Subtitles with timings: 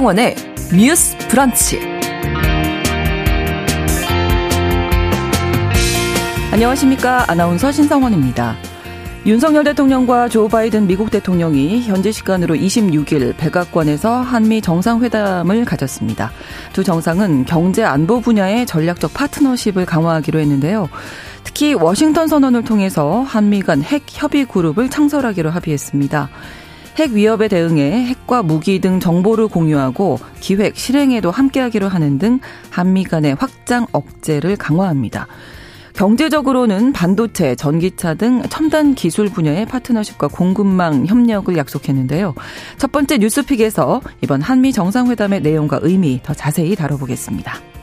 [0.00, 0.34] 신성원의
[0.74, 1.78] 뉴스 브런치.
[6.50, 7.26] 안녕하십니까.
[7.28, 8.56] 아나운서 신성원입니다.
[9.26, 16.30] 윤석열 대통령과 조 바이든 미국 대통령이 현지 시간으로 26일 백악관에서 한미 정상회담을 가졌습니다.
[16.72, 20.88] 두 정상은 경제 안보 분야의 전략적 파트너십을 강화하기로 했는데요.
[21.44, 26.30] 특히 워싱턴 선언을 통해서 한미 간 핵 협의 그룹을 창설하기로 합의했습니다.
[27.00, 33.36] 핵 위협에 대응해 핵과 무기 등 정보를 공유하고 기획, 실행에도 함께하기로 하는 등 한미 간의
[33.36, 35.26] 확장 억제를 강화합니다.
[35.94, 42.34] 경제적으로는 반도체, 전기차 등 첨단 기술 분야의 파트너십과 공급망 협력을 약속했는데요.
[42.76, 47.79] 첫 번째 뉴스픽에서 이번 한미 정상회담의 내용과 의미 더 자세히 다뤄보겠습니다.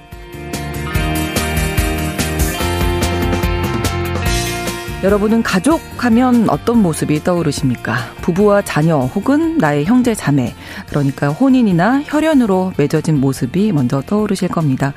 [5.04, 7.96] 여러분은 가족 하면 어떤 모습이 떠오르십니까?
[8.22, 10.56] 부부와 자녀 혹은 나의 형제 자매,
[10.90, 14.94] 그러니까 혼인이나 혈연으로 맺어진 모습이 먼저 떠오르실 겁니다.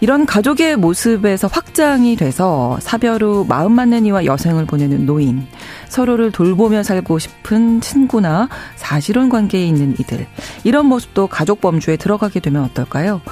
[0.00, 5.46] 이런 가족의 모습에서 확장이 돼서 사별 후 마음 맞는 이와 여생을 보내는 노인,
[5.88, 10.26] 서로를 돌보며 살고 싶은 친구나 사실혼 관계에 있는 이들,
[10.64, 13.22] 이런 모습도 가족 범주에 들어가게 되면 어떨까요?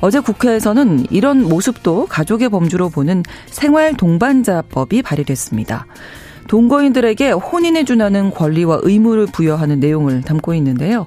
[0.00, 5.86] 어제 국회에서는 이런 모습도 가족의 범주로 보는 생활 동반자법이 발의됐습니다.
[6.48, 11.06] 동거인들에게 혼인에 준하는 권리와 의무를 부여하는 내용을 담고 있는데요.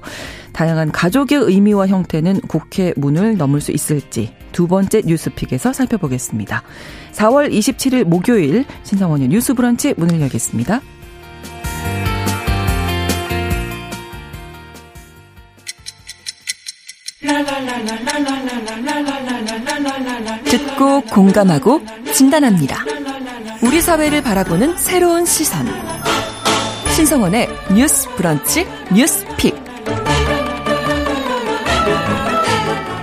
[0.52, 6.62] 다양한 가족의 의미와 형태는 국회 문을 넘을 수 있을지 두 번째 뉴스픽에서 살펴보겠습니다.
[7.12, 10.80] 4월 27일 목요일 신성원의 뉴스 브런치 문을 열겠습니다.
[20.44, 21.80] 듣고 공감하고
[22.12, 22.84] 진단합니다.
[23.62, 25.66] 우리 사회를 바라보는 새로운 시선.
[26.94, 29.65] 신성원의 뉴스 브런치 뉴스 pick.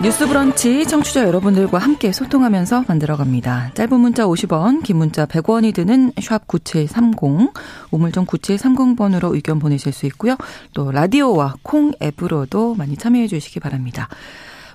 [0.03, 3.72] 뉴스 브런치 청취자 여러분들과 함께 소통하면서 만들어갑니다.
[3.74, 7.53] 짧은 문자 50원, 긴 문자 100원이 드는 샵 9730,
[7.90, 10.36] 우물정 9730번으로 의견 보내실 수 있고요.
[10.74, 14.09] 또 라디오와 콩 앱으로도 많이 참여해 주시기 바랍니다.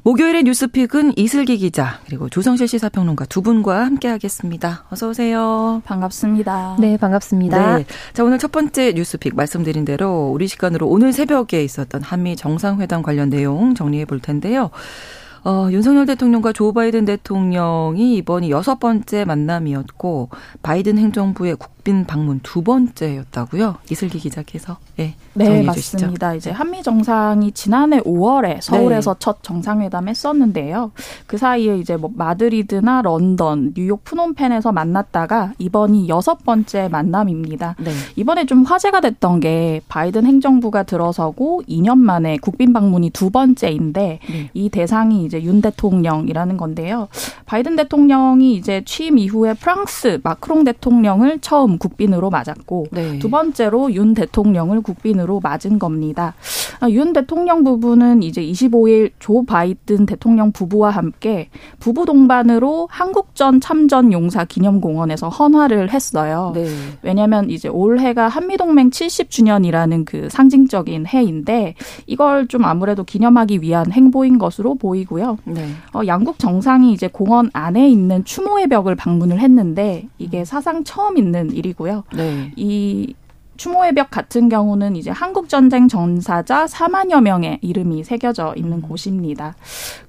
[0.02, 4.86] 목요일의 뉴스픽은 이슬기 기자 그리고 조성실 시사평론가 두 분과 함께하겠습니다.
[4.90, 5.82] 어서 오세요.
[5.84, 6.76] 반갑습니다.
[6.80, 7.76] 네, 반갑습니다.
[7.76, 7.84] 네.
[8.14, 13.28] 자 오늘 첫 번째 뉴스픽 말씀드린 대로 우리 시간으로 오늘 새벽에 있었던 한미 정상회담 관련
[13.28, 14.70] 내용 정리해 볼 텐데요.
[15.44, 20.30] 어, 윤석열 대통령과 조 바이든 대통령이 이번이 여섯 번째 만남이었고
[20.62, 23.76] 바이든 행정부의 국 빈 방문 두 번째였다고요.
[23.90, 26.34] 이슬기 기자께서 예, 네, 맞습니다.
[26.34, 29.18] 이제 한미 정상이 지난해 5월에 서울에서 네.
[29.18, 30.92] 첫 정상회담 했었는데요.
[31.26, 37.76] 그 사이에 이제 뭐 마드리드나 런던, 뉴욕 프놈펜에서 만났다가 이번이 여섯 번째 만남입니다.
[37.78, 37.90] 네.
[38.16, 44.50] 이번에 좀 화제가 됐던 게 바이든 행정부가 들어서고 2년 만에 국빈 방문이 두 번째인데 네.
[44.52, 47.08] 이 대상이 이제 윤 대통령이라는 건데요.
[47.46, 53.18] 바이든 대통령이 이제 취임 이후에 프랑스 마크롱 대통령을 처음 국빈으로 맞았고 네.
[53.18, 56.34] 두 번째로 윤 대통령을 국빈으로 맞은 겁니다.
[56.80, 61.48] 아, 윤 대통령 부부는 이제 25일 조 바이든 대통령 부부와 함께
[61.80, 66.52] 부부 동반으로 한국전 참전 용사 기념공원에서 헌화를 했어요.
[66.54, 66.66] 네.
[67.02, 71.74] 왜냐하면 이제 올해가 한미동맹 70주년이라는 그 상징적인 해인데
[72.06, 75.38] 이걸 좀 아무래도 기념하기 위한 행보인 것으로 보이고요.
[75.44, 75.68] 네.
[75.94, 81.50] 어, 양국 정상이 이제 공원 안에 있는 추모의 벽을 방문을 했는데 이게 사상 처음 있는
[81.52, 82.04] 일이 고요.
[82.14, 82.52] 네.
[82.56, 83.14] 이
[83.58, 89.56] 추모의 벽 같은 경우는 이제 한국전쟁 전사자 4만여 명의 이름이 새겨져 있는 곳입니다.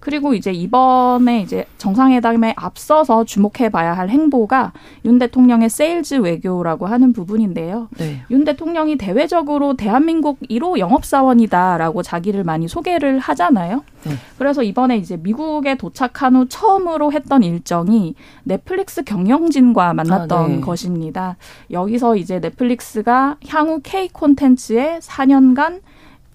[0.09, 4.73] 그리고 이제 이번에 이제 정상회담에 앞서서 주목해 봐야 할 행보가
[5.05, 7.89] 윤 대통령의 세일즈 외교라고 하는 부분인데요.
[7.99, 8.23] 네.
[8.31, 13.83] 윤 대통령이 대외적으로 대한민국 1호 영업사원이다라고 자기를 많이 소개를 하잖아요.
[14.03, 14.13] 네.
[14.39, 20.59] 그래서 이번에 이제 미국에 도착한 후 처음으로 했던 일정이 넷플릭스 경영진과 만났던 아, 네.
[20.59, 21.37] 것입니다.
[21.69, 25.81] 여기서 이제 넷플릭스가 향후 K 콘텐츠에 4년간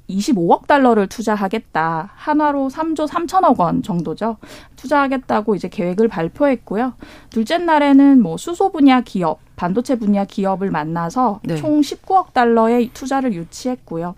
[0.09, 2.11] 25억 달러를 투자하겠다.
[2.15, 4.37] 한화로 3조 3천억 원 정도죠.
[4.85, 6.95] 투자하겠다고 이제 계획을 발표했고요.
[7.31, 11.57] 둘째 날에는 뭐 수소 분야 기업, 반도체 분야 기업을 만나서 네.
[11.57, 14.15] 총 19억 달러의 투자를 유치했고요.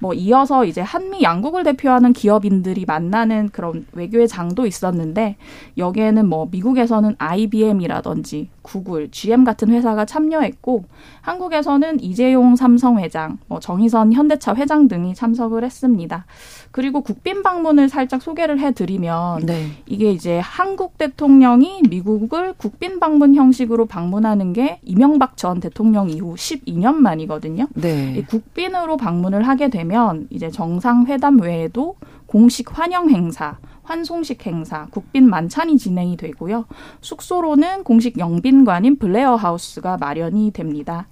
[0.00, 5.36] 뭐 이어서 이제 한미 양국을 대표하는 기업인들이 만나는 그런 외교의 장도 있었는데
[5.78, 10.84] 여기에는 뭐 미국에서는 IBM이라든지 구글, GM 같은 회사가 참여했고
[11.22, 16.26] 한국에서는 이재용 삼성 회장, 뭐 정의선 현대차 회장 등이 참석을 했습니다.
[16.72, 19.66] 그리고 국빈 방문을 살짝 소개를 해드리면 네.
[19.86, 26.96] 이게 이제 한국 대통령이 미국을 국빈 방문 형식으로 방문하는 게 이명박 전 대통령 이후 12년
[26.96, 27.66] 만이거든요.
[27.74, 28.24] 네.
[28.28, 31.96] 국빈으로 방문을 하게 되면 이제 정상회담 외에도
[32.26, 36.66] 공식 환영 행사, 환송식 행사, 국빈 만찬이 진행이 되고요.
[37.00, 41.08] 숙소로는 공식 영빈관인 블레어 하우스가 마련이 됩니다.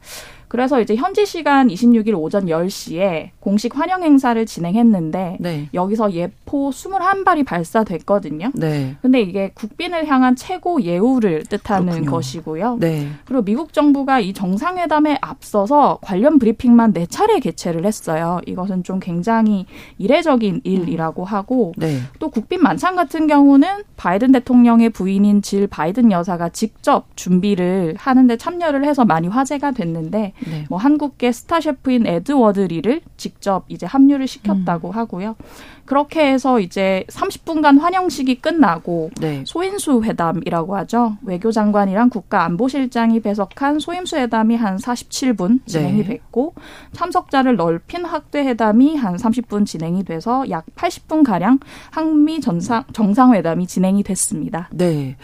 [0.48, 5.68] 그래서 이제 현지 시간 26일 오전 10시에 공식 환영 행사를 진행했는데 네.
[5.74, 8.50] 여기서 예포 21발이 발사됐거든요.
[8.54, 8.96] 네.
[9.02, 12.10] 근데 이게 국빈을 향한 최고 예우를 뜻하는 그렇군요.
[12.10, 12.76] 것이고요.
[12.80, 13.08] 네.
[13.24, 18.40] 그리고 미국 정부가 이 정상회담에 앞서서 관련 브리핑만 네 차례 개최를 했어요.
[18.46, 19.66] 이것은 좀 굉장히
[19.98, 21.98] 이례적인 일이라고 하고 네.
[22.18, 28.84] 또 국빈 만찬 같은 경우는 바이든 대통령의 부인인 질 바이든 여사가 직접 준비를 하는데 참여를
[28.84, 30.64] 해서 많이 화제가 됐는데 네.
[30.68, 34.92] 뭐 한국계 스타 셰프인 에드워드 리를 직접 이제 합류를 시켰다고 음.
[34.92, 35.36] 하고요.
[35.88, 39.42] 그렇게 해서 이제 30분간 환영식이 끝나고 네.
[39.46, 41.16] 소인수 회담이라고 하죠.
[41.22, 46.04] 외교장관이랑 국가안보실장이 배석한 소인수 회담이 한 47분 진행이 네.
[46.04, 46.52] 됐고
[46.92, 51.58] 참석자를 넓힌 학대 회담이 한 30분 진행이 돼서 약 80분 가량
[51.90, 54.68] 한미 정상 정상회담이 진행이 됐습니다.
[54.70, 55.16] 네.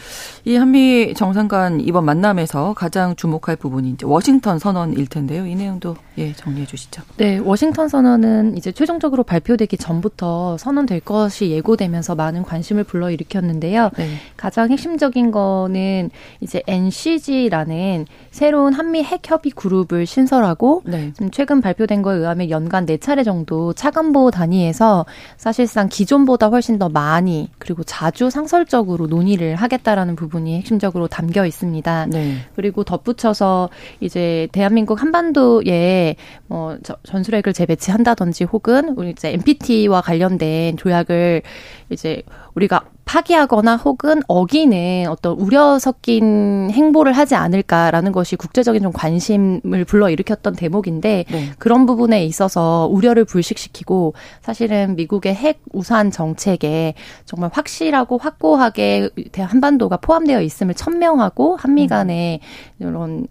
[0.46, 5.44] 이 한미 정상 간 이번 만남에서 가장 주목할 부분이 이제 워싱턴 선언일 텐데요.
[5.46, 7.02] 이 내용도 예, 정리해 주시죠.
[7.19, 13.91] 네, 워싱턴 선언은 이제 최종적으로 발표되기 전부터 선언될 것이 예고되면서 많은 관심을 불러일으켰는데요.
[13.97, 14.09] 네.
[14.37, 16.11] 가장 핵심적인 거는
[16.41, 21.12] 이제 NCG라는 새로운 한미 핵 협의 그룹을 신설하고 네.
[21.33, 25.06] 최근 발표된 거에 의하면 연간 네 차례 정도 차관보 단위에서
[25.37, 32.06] 사실상 기존보다 훨씬 더 많이 그리고 자주 상설적으로 논의를 하겠다라는 부분이 핵심적으로 담겨 있습니다.
[32.06, 32.37] 네.
[32.56, 33.71] 그리고 덧붙여서
[34.01, 36.17] 이제 대한민국 한반도에
[36.47, 41.43] 뭐 전술핵을 재배치한다든지 혹은 우리 이제 NPT와 관련된 관련 된 조약을
[41.91, 42.23] 이제
[42.55, 50.55] 우리가 파기하거나 혹은 어기는 어떤 우려 섞인 행보를 하지 않을까라는 것이 국제적인 좀 관심을 불러일으켰던
[50.55, 51.50] 대목인데 네.
[51.58, 56.94] 그런 부분에 있어서 우려를 불식시키고 사실은 미국의 핵 우산 정책에
[57.26, 62.41] 정말 확실하고 확고하게 한반도가 포함되어 있음을 천명하고 한미 간의
[62.79, 63.26] 이런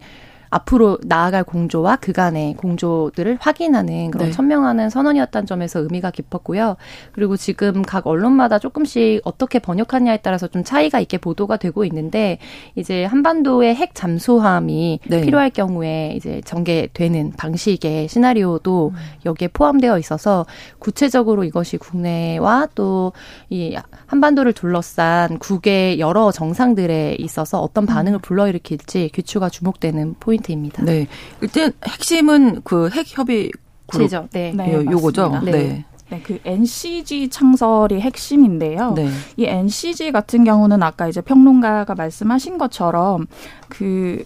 [0.53, 4.31] 앞으로 나아갈 공조와 그간의 공조들을 확인하는 그런 네.
[4.31, 6.77] 천명하는 선언이었다는 점에서 의미가 깊었고요.
[7.11, 12.37] 그리고 지금 각 언론마다 조금씩 어떻게 번역하냐에 따라서 좀 차이가 있게 보도가 되고 있는데
[12.75, 15.21] 이제 한반도의 핵 잠수함이 네.
[15.21, 18.99] 필요할 경우에 이제 전개되는 방식의 시나리오도 음.
[19.25, 20.45] 여기에 포함되어 있어서
[20.79, 23.13] 구체적으로 이것이 국내와 또
[23.49, 23.75] 이
[24.07, 28.21] 한반도를 둘러싼 국의 여러 정상들에 있어서 어떤 반응을 음.
[28.21, 30.83] 불러일으킬지 귀추가 주목되는 포인트 포인트입니다.
[30.83, 31.07] 네.
[31.41, 33.51] 일단 핵심은 그 핵 협의
[33.87, 34.53] 그룹 네.
[34.55, 35.41] 네, 요거죠.
[35.43, 35.51] 네.
[35.51, 35.85] 네.
[36.09, 38.91] 네, 그 NCG 창설이 핵심인데요.
[38.91, 39.09] 네.
[39.37, 43.27] 이 NCG 같은 경우는 아까 이제 평론가가 말씀하신 것처럼
[43.69, 44.23] 그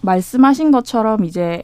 [0.00, 1.62] 말씀하신 것처럼 이제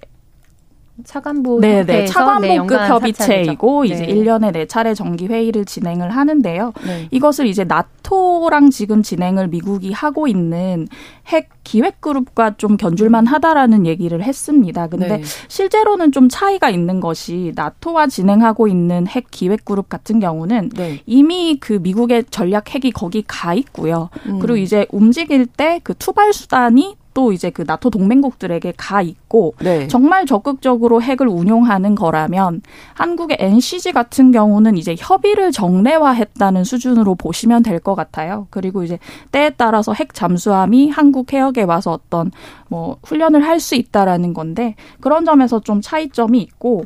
[1.04, 2.04] 차관부 네네 네.
[2.06, 3.88] 차관보급 네, 협의체이고 네.
[3.88, 6.72] 이제 1년에 4차례 정기 회의를 진행을 하는데요.
[6.86, 7.08] 네.
[7.10, 10.86] 이것을 이제 나토랑 지금 진행을 미국이 하고 있는
[11.26, 14.88] 핵 기획 그룹과 좀 견줄만 하다라는 얘기를 했습니다.
[14.88, 15.22] 근데 네.
[15.48, 21.00] 실제로는 좀 차이가 있는 것이 나토와 진행하고 있는 핵 기획 그룹 같은 경우는 네.
[21.06, 24.08] 이미 그 미국의 전략 핵이 거기 가 있고요.
[24.26, 24.38] 음.
[24.40, 29.88] 그리고 이제 움직일 때 그 투발 수단이 또 이제 그 나토 동맹국들에게 가 있고 네.
[29.88, 32.62] 정말 적극적으로 핵을 운용하는 거라면
[32.94, 38.46] 한국의 NCG 같은 경우는 이제 협의를 정례화했다는 수준으로 보시면 될 것 같아요.
[38.50, 38.98] 그리고 이제
[39.32, 42.30] 때에 따라서 핵 잠수함이 한국 해역에 와서 어떤
[42.68, 46.84] 뭐 훈련을 할 수 있다라는 건데 그런 점에서 좀 차이점이 있고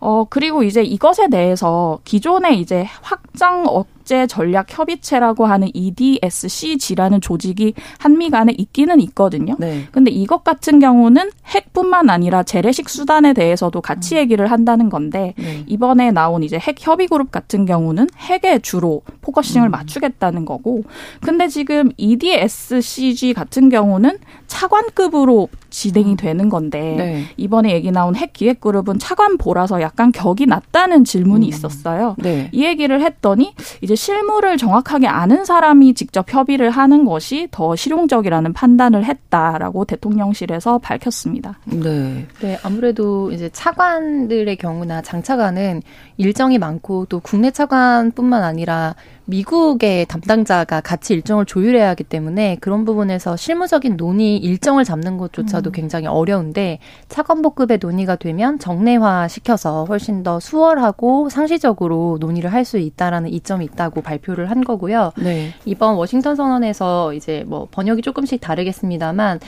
[0.00, 3.64] 어, 그리고 이제 이것에 대해서 기존에 이제 확장
[4.06, 9.56] 억제 전략 협의체라고 하는 EDSCG라는 조직이 한미 간에 있기는 있거든요.
[9.58, 9.82] 네.
[9.90, 14.20] 근데 이것 같은 경우는 핵뿐만 아니라 재래식 수단에 대해서도 같이 음.
[14.20, 15.64] 얘기를 한다는 건데 네.
[15.66, 19.70] 이번에 나온 이제 핵 협의 그룹 같은 경우는 핵에 주로 focusing을 음.
[19.72, 20.84] 맞추겠다는 거고
[21.20, 26.16] 근데 지금 EDSCG 같은 경우는 차관급으로 진행이 음.
[26.16, 27.24] 되는 건데 네.
[27.36, 31.48] 이번에 얘기 나온 핵 기획 그룹은 차관 보라서 약간 격이 낮다는 질문이 음.
[31.48, 32.14] 있었어요.
[32.18, 32.48] 네.
[32.52, 39.04] 이 얘기를 했더니 이제 실무를 정확하게 아는 사람이 직접 협의를 하는 것이 더 실용적이라는 판단을
[39.04, 41.58] 했다라고 대통령실에서 밝혔습니다.
[41.64, 42.26] 네.
[42.40, 45.82] 네, 아무래도 이제 차관들의 경우나 장차관은
[46.16, 48.94] 일정이 많고 또 국내 차관뿐만 아니라
[49.26, 55.72] 미국의 담당자가 같이 일정을 조율해야 하기 때문에 그런 부분에서 실무적인 논의 일정을 잡는 것조차도 음.
[55.72, 56.78] 굉장히 어려운데
[57.08, 64.02] 차관복급의 논의가 되면 정례화 시켜서 훨씬 더 수월하고 상시적으로 논의를 할 수 있다라는 이점이 있다고
[64.02, 65.12] 발표를 한 거고요.
[65.18, 65.52] 네.
[65.64, 69.38] 이번 워싱턴 선언에서 이제 뭐 번역이 조금씩 다르겠습니다만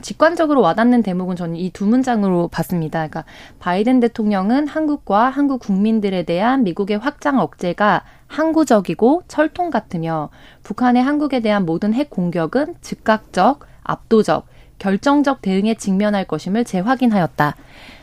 [0.00, 2.98] 직관적으로 와닿는 대목은 저는 이 두 문장으로 봤습니다.
[3.08, 3.24] 그러니까
[3.58, 10.30] 바이든 대통령은 한국과 한국 국민들에 대한 미국의 확장 억제가 항구적이고 철통 같으며
[10.62, 14.46] 북한의 한국에 대한 모든 핵 공격은 즉각적, 압도적,
[14.78, 17.56] 결정적 대응에 직면할 것임을 재확인하였다.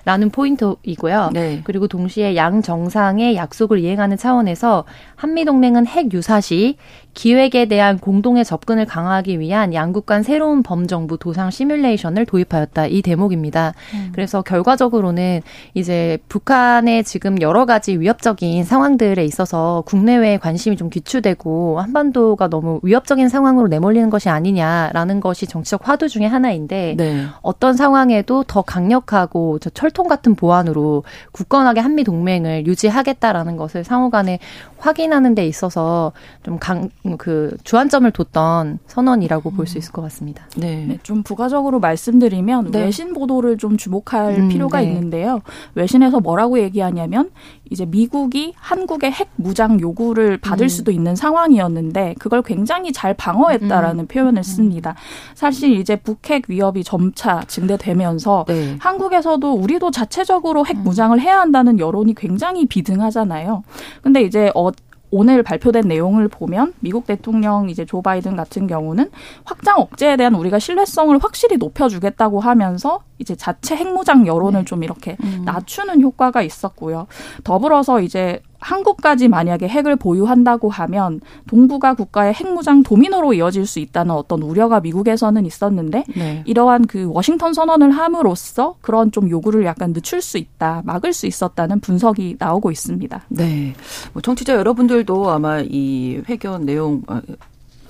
[0.06, 1.32] 라는 포인트이고요.
[1.34, 1.62] 네.
[1.64, 4.86] 그리고 동시에 양 정상의 약속을 이행하는 차원에서
[5.16, 6.78] 한미 동맹은 핵 유사시
[7.16, 12.88] 기획에 대한 공동의 접근을 강화하기 위한 양국 간 새로운 범정부 도상 시뮬레이션을 도입하였다.
[12.88, 13.74] 이 대목입니다.
[13.94, 14.12] 음.
[14.14, 15.42] 그래서 결과적으로는
[15.74, 23.30] 이제 북한의 지금 여러 가지 위협적인 상황들에 있어서 국내외에 관심이 좀 기추되고 한반도가 너무 위협적인
[23.30, 27.26] 상황으로 내몰리는 것이 아니냐라는 것이 정치적 화두 중의 하나인데 네.
[27.42, 34.38] 어떤 상황에도 더 강력하고 저 철통 같은 보안으로 굳건하게 한미 동맹을 유지하겠다라는 것을 상호 간에
[34.86, 36.12] 확인하는 데 있어서
[36.44, 40.48] 좀 강, 그 주안점을 뒀던 선언이라고 볼 수 있을 것 같습니다.
[40.58, 40.86] 네.
[40.88, 41.00] 네.
[41.02, 42.84] 좀 부가적으로 말씀드리면 네.
[42.86, 44.88] 외신 보도를 좀 주목할 음, 필요가 네.
[44.88, 45.42] 있는데요.
[45.74, 47.32] 외신에서 뭐라고 얘기하냐면
[47.72, 50.70] 이제 미국이 한국의 핵 무장 요구를 받을 음.
[50.70, 54.08] 수도 있는 상황이었는데 그걸 굉장히 잘 방어했다라는 음.
[54.08, 54.44] 표현을 음.
[54.44, 54.96] 씁니다.
[55.34, 58.76] 사실 이제 북핵 위협이 점차 증대되면서 네.
[58.80, 60.84] 한국에서도 우리도 자체적으로 핵 음.
[60.84, 63.64] 무장을 해야 한다는 여론이 굉장히 비등하잖아요.
[64.04, 64.70] 근데 이제 어
[65.18, 69.12] 오늘 발표된 내용을 보면 미국 대통령 이제 조 바이든 같은 경우는
[69.46, 74.66] 확장 억제에 대한 우리가 신뢰성을 확실히 높여주겠다고 하면서 이제 자체 핵무장 여론을 네.
[74.66, 75.44] 좀 이렇게 음.
[75.46, 77.08] 낮추는 효과가 있었고요.
[77.46, 84.42] 더불어서 이제 한국까지 만약에 핵을 보유한다고 하면 동북아 국가의 핵무장 도미노로 이어질 수 있다는 어떤
[84.42, 86.44] 우려가 미국에서는 있었는데 네.
[86.46, 91.80] 이러한 그 워싱턴 선언을 함으로써 그런 좀 요구를 약간 늦출 수 있다, 막을 수 있었다는
[91.80, 93.22] 분석이 나오고 있습니다.
[93.30, 93.74] 네.
[94.14, 97.22] 뭐 청취자 여러분들도 아마 이 회견 내용 어,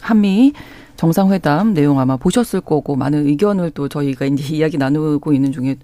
[0.02, 0.52] 한미
[0.98, 5.78] 정상회담 내용 아마 보셨을 거고 많은 의견을 또 저희가 이제 이야기 나누고 있는 중에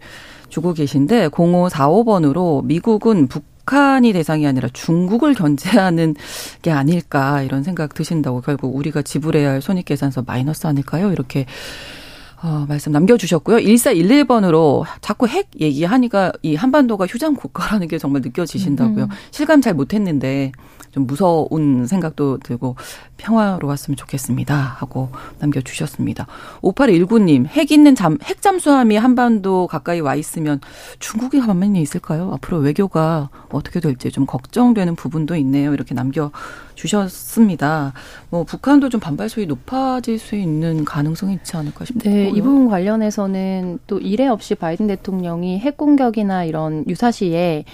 [0.50, 6.16] 주고 계신데 0545번으로 미국은 북 북한이 대상이 아니라 중국을 견제하는
[6.62, 11.10] 게 아닐까 이런 생각 드신다고 결국 우리가 지불해야 할 손익계산서 마이너스 아닐까요?
[11.14, 11.46] 이렇게
[12.44, 13.60] 어, 말씀 남겨주셨고요.
[13.60, 19.06] 1411번으로 자꾸 핵 얘기하니까 이 한반도가 휴장 국가라는 게 정말 느껴지신다고요.
[19.06, 19.10] 음.
[19.32, 20.52] 실감 잘 못했는데
[20.92, 22.76] 좀 무서운 생각도 들고
[23.18, 24.56] 평화로웠으면 좋겠습니다.
[24.56, 26.28] 하고 남겨주셨습니다.
[26.62, 30.60] 5819님, 핵 있는 잠, 핵 잠수함이 한반도 가까이 와 있으면
[31.00, 32.32] 중국이 가만히 있을까요?
[32.34, 35.74] 앞으로 외교가 어떻게 될지 좀 걱정되는 부분도 있네요.
[35.74, 37.94] 이렇게 남겨주셨습니다.
[38.30, 42.14] 뭐, 북한도 좀 반발 소위 높아질 수 있는 가능성이 있지 않을까 싶어요.
[42.14, 47.66] 네, 이 부분 관련해서는 또 이례 없이 바이든 대통령이 핵 공격이나 이런 유사시에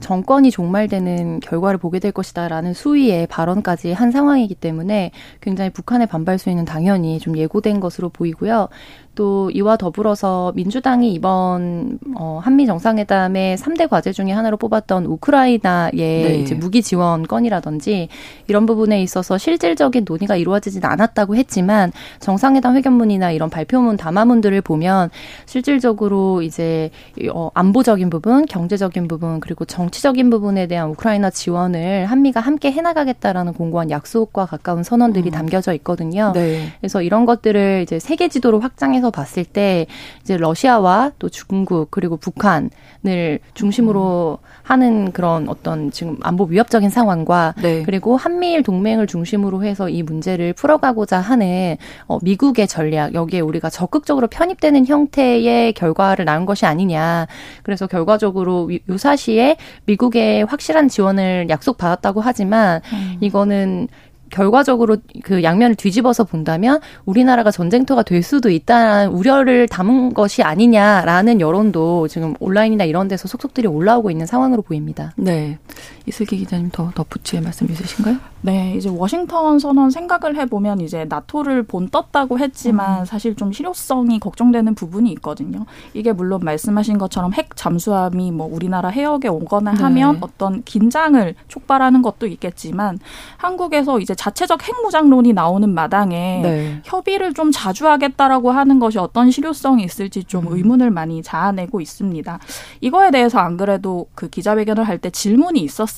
[0.00, 5.10] 정권이 종말되는 결과를 보게 될 것이다라는 수위의 발언까지 한 상황이기 때문에
[5.40, 8.68] 굉장히 북한의 반발 수위는 당연히 좀 예고된 것으로 보이고요.
[9.14, 16.34] 또 이와 더불어서 민주당이 이번 어 한미 정상회담의 3대 과제 중에 하나로 뽑았던 우크라이나의 네.
[16.40, 18.08] 이제 무기 지원 건이라든지
[18.46, 25.10] 이런 부분에 있어서 실질적인 논의가 이루어지진 않았다고 했지만 정상회담 회견문이나 이런 발표문 담화문들을 보면
[25.44, 26.90] 실질적으로 이제
[27.32, 33.90] 어 안보적인 부분, 경제적인 부분 그리고 정치적인 부분에 대한 우크라이나 지원을 한미가 함께 해나가겠다라는 공고한
[33.90, 35.32] 약속과 가까운 선언들이 음.
[35.32, 36.32] 담겨져 있거든요.
[36.34, 36.68] 네.
[36.80, 39.86] 그래서 이런 것들을 이제 세계 지도로 확장해 상황에서 봤을 때
[40.22, 47.82] 이제 러시아와 또 중국 그리고 북한을 중심으로 하는 그런 어떤 지금 안보 위협적인 상황과 네.
[47.82, 51.76] 그리고 한미일 동맹을 중심으로 해서 이 문제를 풀어가고자 하는
[52.06, 57.26] 어, 미국의 전략 여기에 우리가 적극적으로 편입되는 형태의 결과를 낳은 것이 아니냐.
[57.64, 63.16] 그래서 결과적으로 유사시에 미국의 확실한 지원을 약속받았다고 하지만 음.
[63.20, 63.88] 이거는
[64.32, 72.08] 결과적으로 그 양면을 뒤집어서 본다면 우리나라가 전쟁터가 될 수도 있다는 우려를 담은 것이 아니냐라는 여론도
[72.08, 75.12] 지금 온라인이나 이런 데서 속속들이 올라오고 있는 상황으로 보입니다.
[75.16, 75.58] 네.
[76.06, 78.16] 이슬기 기자님 더 덧붙일 말씀 있으신가요?
[78.40, 83.04] 네, 이제 워싱턴 선언 생각을 해보면 이제 나토를 본 떴다고 했지만 음.
[83.04, 85.64] 사실 좀 실효성이 걱정되는 부분이 있거든요.
[85.94, 89.82] 이게 물론 말씀하신 것처럼 핵 잠수함이 뭐 우리나라 해역에 오거나 네.
[89.82, 92.98] 하면 어떤 긴장을 촉발하는 것도 있겠지만
[93.36, 96.80] 한국에서 이제 자체적 핵무장론이 나오는 마당에 네.
[96.84, 100.56] 협의를 좀 자주 하겠다라고 하는 것이 어떤 실효성이 있을지 좀 음.
[100.56, 102.40] 의문을 많이 자아내고 있습니다.
[102.80, 105.91] 이거에 대해서 안 그래도 그 기자회견을 할 때 질문이 있었어요.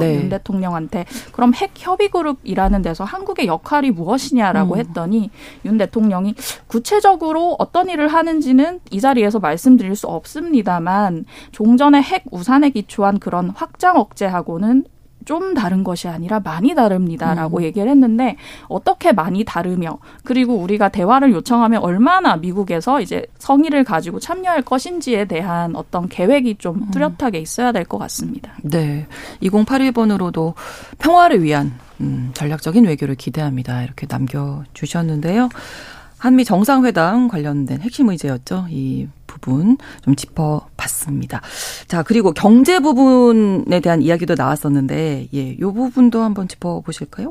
[0.00, 0.16] 네.
[0.16, 4.78] 윤 대통령한테 그럼 핵 협의 그룹이라는 데서 한국의 역할이 무엇이냐라고 음.
[4.78, 5.30] 했더니
[5.64, 6.34] 윤 대통령이
[6.66, 13.96] 구체적으로 어떤 일을 하는지는 이 자리에서 말씀드릴 수 없습니다만 종전의 핵 우산에 기초한 그런 확장
[13.96, 14.84] 억제하고는
[15.26, 17.62] 좀 다른 것이 아니라 많이 다릅니다라고 음.
[17.64, 18.36] 얘기를 했는데
[18.68, 25.76] 어떻게 많이 다르며 그리고 우리가 대화를 요청하면 얼마나 미국에서 이제 성의를 가지고 참여할 것인지에 대한
[25.76, 26.90] 어떤 계획이 좀 음.
[26.90, 28.52] 뚜렷하게 있어야 될 것 같습니다.
[28.62, 29.06] 네.
[29.42, 30.54] 2081번으로도
[30.98, 33.82] 평화를 위한 음, 전략적인 외교를 기대합니다.
[33.82, 35.48] 이렇게 남겨주셨는데요.
[36.18, 38.66] 한미 정상회담 관련된 핵심 의제였죠.
[38.70, 41.40] 이 부분 좀 짚어봤습니다.
[41.86, 47.30] 자, 그리고 경제 부분에 대한 이야기도 나왔었는데, 예, 요 부분도 한번 짚어보실까요?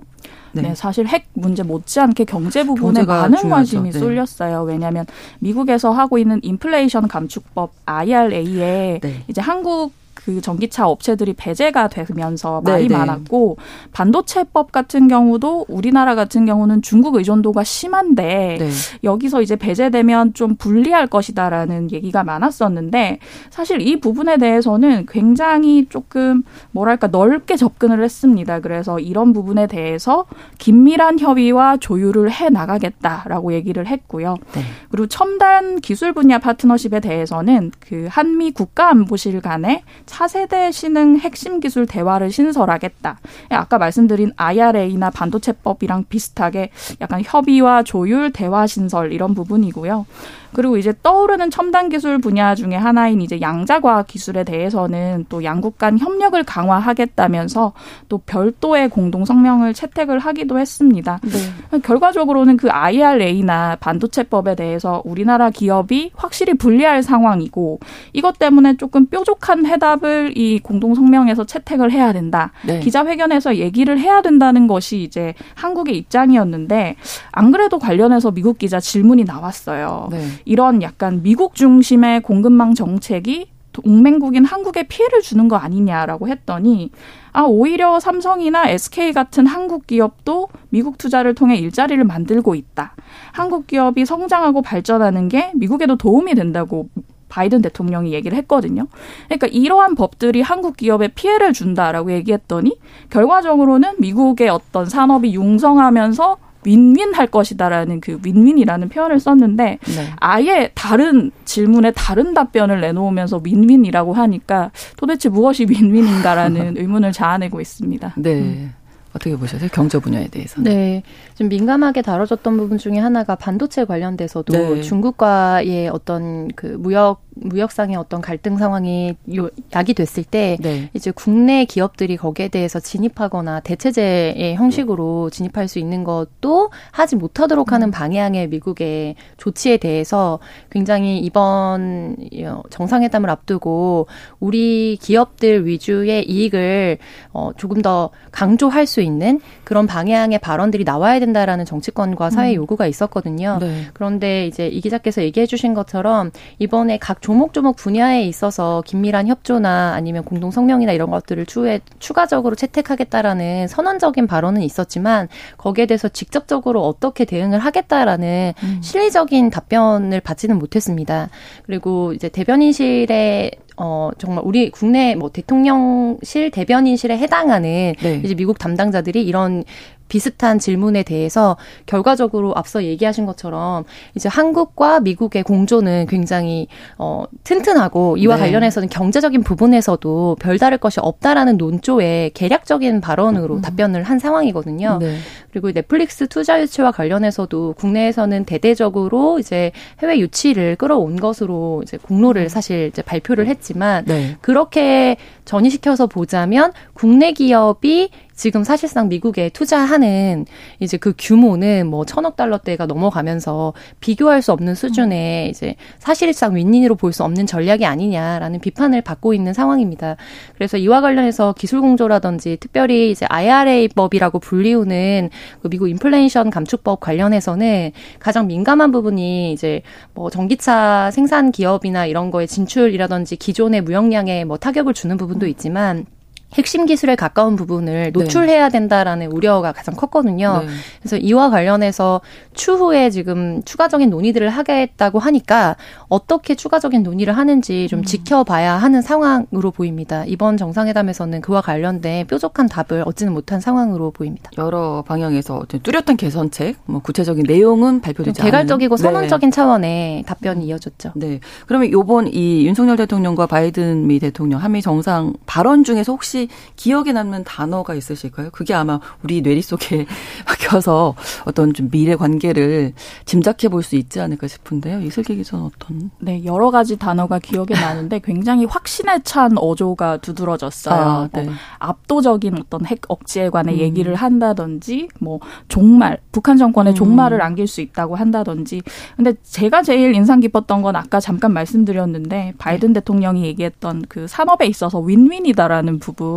[0.54, 0.62] 네.
[0.62, 0.76] 네.
[0.76, 3.50] 사실 핵 문제 못지않게 경제 부분에 많은 중요하죠.
[3.50, 4.00] 관심이 네.
[4.00, 4.64] 쏠렸어요.
[4.64, 5.06] 왜냐하면
[5.40, 9.24] 미국에서 하고 있는 인플레이션 감축법 IRA에 네.
[9.28, 13.00] 이제 한국 그 전기차 업체들이 배제가 되면서 말이 네네.
[13.00, 13.58] 많았고
[13.94, 18.70] 반도체법 같은 경우도 우리나라 같은 경우는 중국 의존도가 심한데 네.
[19.06, 27.08] 여기서 이제 배제되면 좀 불리할 것이다라는 얘기가 많았었는데 사실 이 부분에 대해서는 굉장히 조금 뭐랄까
[27.08, 28.60] 넓게 접근을 했습니다.
[28.60, 30.26] 그래서 이런 부분에 대해서
[30.58, 34.36] 긴밀한 협의와 조율을 해 나가겠다라고 얘기를 했고요.
[34.54, 34.64] 네.
[34.92, 42.32] 그리고 첨단 기술 분야 파트너십에 대해서는 그 한미 국가안보실 간의 차세대 신흥 핵심 기술 대화를
[42.32, 43.20] 신설하겠다.
[43.52, 50.06] 아까 말씀드린 IRA나 반도체법이랑 비슷하게 약간 협의와 조율, 대화 신설 이런 부분이고요.
[50.52, 56.00] 그리고 이제 떠오르는 첨단 기술 분야 중에 하나인 이제 양자과학 기술에 대해서는 또 양국 간
[56.00, 57.74] 협력을 강화하겠다면서
[58.10, 61.20] 또 별도의 공동 성명을 채택을 하기도 했습니다.
[61.24, 61.80] 네.
[61.82, 67.80] 결과적으로는 그 IRA나 반도체법에 대해서 우리나라 기업이 확실히 불리할 상황이고
[68.14, 72.52] 이것 때문에 조금 뾰족한 해답 을 이 공동 성명에서 채택을 해야 된다.
[72.66, 72.80] 네.
[72.80, 76.96] 기자회견에서 얘기를 해야 된다는 것이 이제 한국의 입장이었는데
[77.32, 80.10] 안 그래도 관련해서 미국 기자 질문이 나왔어요.
[80.12, 80.26] 네.
[80.46, 86.92] 이런 약간 미국 중심의 공급망 정책이 동맹국인 한국에 피해를 주는 거 아니냐라고 했더니
[87.32, 92.96] 아 오히려 삼성이나 SK 같은 한국 기업도 미국 투자를 통해 일자리를 만들고 있다.
[93.32, 96.90] 한국 기업이 성장하고 발전하는 게 미국에도 도움이 된다고
[97.30, 98.88] 바이든 대통령이 얘기를 했거든요.
[99.26, 102.78] 그러니까 이러한 법들이 한국 기업에 피해를 준다라고 얘기했더니
[103.10, 110.14] 결과적으로는 미국의 어떤 산업이 융성하면서 윈윈 할 것이다라는 그 윈윈이라는 표현을 썼는데 네.
[110.18, 118.14] 아예 다른 질문에 다른 답변을 내놓으면서 윈윈이라고 하니까 도대체 무엇이 윈윈인가라는 의문을 자아내고 있습니다.
[118.18, 118.34] 네.
[118.34, 118.74] 음.
[119.12, 119.70] 어떻게 보셨어요?
[119.74, 120.62] 경제 분야에 대해서.
[120.62, 121.04] 네.
[121.36, 124.82] 좀 민감하게 다뤄졌던 부분 중에 하나가 반도체 관련돼서도 네.
[124.82, 130.90] 중국과의 어떤 그 무역 무역상의 어떤 갈등 상황이 요, 야기됐을 때 네.
[130.94, 137.90] 이제 국내 기업들이 거기에 대해서 진입하거나 대체제의 형식으로 진입할 수 있는 것도 하지 못하도록 하는
[137.90, 137.92] 음.
[137.92, 144.08] 방향의 미국의 조치에 대해서 굉장히 이번 어, 정상회담을 앞두고
[144.40, 146.98] 우리 기업들 위주의 이익을
[147.34, 152.56] 어 조금 더 강조할 수 있는 그런 방향의 발언들이 나와야 된다라는 정치권과 사회 음.
[152.56, 153.58] 요구가 있었거든요.
[153.62, 153.86] 네.
[153.94, 160.24] 그런데 이제 이 기자께서 얘기해 주신 것처럼 이번에 각 조목조목 분야에 있어서 긴밀한 협조나 아니면
[160.24, 167.60] 공동 성명이나 이런 것들을 추후에 추가적으로 채택하겠다라는 선언적인 발언은 있었지만 거기에 대해서 직접적으로 어떻게 대응을
[167.60, 168.80] 하겠다라는 음.
[168.82, 171.30] 실리적인 답변을 받지는 못했습니다.
[171.68, 178.22] 그리고 이제 대변인실에 어, 정말 우리 국내 뭐 대통령실 대변인실에 해당하는 네.
[178.26, 179.64] 이제 미국 담당자들이 이런
[180.10, 186.68] 비슷한 질문에 대해서 결과적으로 앞서 얘기하신 것처럼 이제 한국과 미국의 공조는 굉장히
[186.98, 188.42] 어 튼튼하고 이와 네.
[188.42, 193.62] 관련해서는 경제적인 부분에서도 별다를 것이 없다라는 논조에 개략적인 발언으로 음.
[193.62, 194.98] 답변을 한 상황이거든요.
[195.00, 195.18] 네.
[195.52, 202.50] 그리고 넷플릭스 투자 유치와 관련해서도 국내에서는 대대적으로 이제 해외 유치를 끌어온 것으로 이제 공로를 음.
[202.50, 204.38] 사실 이제 발표를 했지만 네.
[204.42, 210.46] 그렇게 전이시켜서 보자면 국내 기업이 지금 사실상 미국에 투자하는
[210.80, 215.50] 이제 그 규모는 뭐 천억 달러대가 넘어가면서 비교할 수 없는 수준의 음.
[215.50, 220.16] 이제 사실상 윈윈으로 볼 수 없는 전략이 아니냐라는 비판을 받고 있는 상황입니다.
[220.56, 228.46] 그래서 이와 관련해서 기술 공조라든지 특별히 이제 IRA법이라고 불리우는 그 미국 인플레이션 감축법 관련해서는 가장
[228.46, 229.82] 민감한 부분이 이제
[230.14, 236.06] 뭐 전기차 생산 기업이나 이런 거에 진출이라든지 기존의 무역량에 뭐 타격을 주는 부분도 있지만
[236.54, 238.12] 핵심 기술에 가까운 부분을 네.
[238.12, 240.64] 노출해야 된다라는 우려가 가장 컸거든요.
[240.66, 240.68] 네.
[241.00, 242.22] 그래서 이와 관련해서
[242.54, 245.76] 추후에 지금 추가적인 논의들을 하겠다고 하니까
[246.08, 248.04] 어떻게 추가적인 논의를 하는지 좀 음.
[248.04, 250.24] 지켜봐야 하는 상황으로 보입니다.
[250.26, 254.50] 이번 정상회담에서는 그와 관련된 뾰족한 답을 얻지는 못한 상황으로 보입니다.
[254.58, 259.04] 여러 방향에서 뚜렷한 개선책, 뭐 구체적인 내용은 발표되지 않은 개괄적이고 네.
[259.04, 259.56] 선언적인 네.
[259.56, 261.12] 차원의 답변이 이어졌죠.
[261.16, 261.40] 네.
[261.68, 267.12] 그러면 요번 이 윤석열 대통령과 바이든 미 대통령 한미 정상 발언 중에서 혹시 혹시 기억에
[267.12, 268.50] 남는 단어가 있으실까요?
[268.52, 270.06] 그게 아마 우리 뇌리 속에
[270.48, 272.94] 박혀서 어떤 좀 미래 관계를
[273.26, 275.00] 짐작해 볼 수 있지 않을까 싶은데요.
[275.02, 276.12] 이슬기 기자는 어떤?
[276.20, 280.94] 네, 여러 가지 단어가 기억에 나는데 굉장히 확신에 찬 어조가 두드러졌어요.
[280.94, 281.44] 아, 네.
[281.44, 283.80] 뭐 압도적인 어떤 핵 억지에 관해 음.
[283.80, 286.96] 얘기를 한다든지, 뭐 종말, 북한 정권의 음.
[286.96, 288.82] 종말을 안길 수 있다고 한다든지.
[289.16, 295.00] 근데 제가 제일 인상 깊었던 건 아까 잠깐 말씀드렸는데 바이든 대통령이 얘기했던 그 산업에 있어서
[295.00, 296.29] 윈윈이다라는 부분.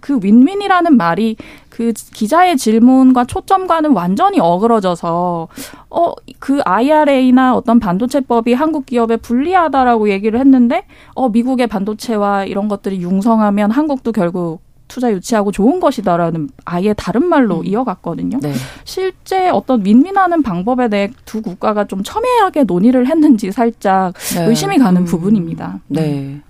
[0.00, 1.36] 그 윈윈이라는 말이
[1.68, 5.48] 그 기자의 질문과 초점과는 완전히 어그러져서
[5.90, 13.00] 어 그 IRA나 어떤 반도체법이 한국 기업에 불리하다라고 얘기를 했는데 어 미국의 반도체와 이런 것들이
[13.00, 17.64] 융성하면 한국도 결국 투자 유치하고 좋은 것이다라는 아예 다른 말로 음.
[17.64, 18.40] 이어갔거든요.
[18.42, 18.52] 네.
[18.82, 24.46] 실제 어떤 윈윈하는 방법에 대해 두 국가가 좀 첨예하게 논의를 했는지 살짝 네.
[24.46, 25.04] 의심이 가는 음.
[25.04, 25.78] 부분입니다.
[25.86, 26.40] 네.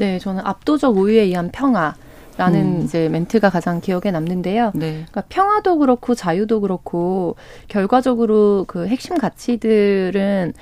[0.00, 1.94] 네, 저는 압도적 우위에 의한 평화.
[2.36, 2.82] 라는 음.
[2.82, 4.70] 이제 멘트가 가장 기억에 남는데요.
[4.74, 4.92] 네.
[4.92, 7.36] 그러니까 평화도 그렇고 자유도 그렇고
[7.68, 10.54] 결과적으로 그 핵심 가치들은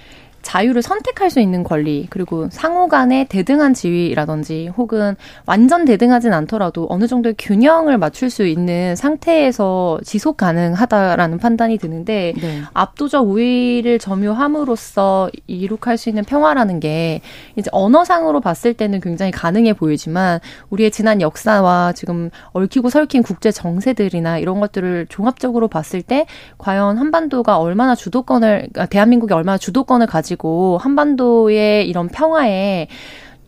[0.48, 7.06] 자유를 선택할 수 있는 권리 그리고 상호 간의 대등한 지위라든지 혹은 완전 대등하진 않더라도 어느
[7.06, 12.62] 정도의 균형을 맞출 수 있는 상태에서 지속 가능하다라는 판단이 드는데 네.
[12.72, 17.20] 압도적 우위를 점유함으로써 이룩할 수 있는 평화라는 게
[17.56, 24.38] 이제 언어상으로 봤을 때는 굉장히 가능해 보이지만 우리의 지난 역사와 지금 얽히고 설킨 국제 정세들이나
[24.38, 26.24] 이런 것들을 종합적으로 봤을 때
[26.56, 32.87] 과연 한반도가 얼마나 주도권을 아, 대한민국이 얼마나 주도권을 가지고 가지고 한반도의 이런 평화에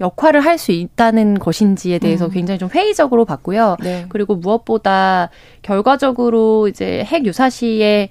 [0.00, 2.30] 역할을 할 수 있다는 것인지에 대해서 음.
[2.30, 3.76] 굉장히 좀 회의적으로 봤고요.
[3.82, 4.06] 네.
[4.08, 5.30] 그리고 무엇보다
[5.62, 8.10] 결과적으로 이제 핵 유사시에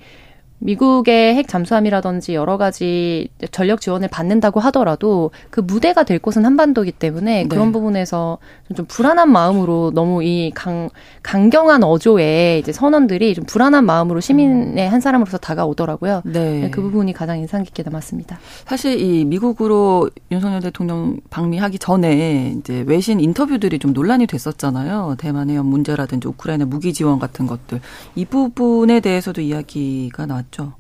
[0.59, 7.43] 미국의 핵 잠수함이라든지 여러 가지 전력 지원을 받는다고 하더라도 그 무대가 될 곳은 한반도이기 때문에
[7.43, 7.47] 네.
[7.47, 8.37] 그런 부분에서
[8.75, 10.89] 좀 불안한 마음으로 너무 이 강,
[11.23, 14.93] 강경한 어조의 이제 선언들이 좀 불안한 마음으로 시민의 음.
[14.93, 16.21] 한 사람으로서 다가오더라고요.
[16.25, 16.59] 네.
[16.59, 16.71] 네.
[16.71, 18.37] 그 부분이 가장 인상 깊게 남았습니다.
[18.65, 25.15] 사실 이 미국으로 윤석열 대통령 방미하기 전에 이제 외신 인터뷰들이 좀 논란이 됐었잖아요.
[25.17, 27.79] 대만 해협 문제라든지 우크라이나 무기 지원 같은 것들.
[28.15, 30.59] 이 부분에 대해서도 이야기가 나왔 죠.
[30.59, 30.73] 있죠.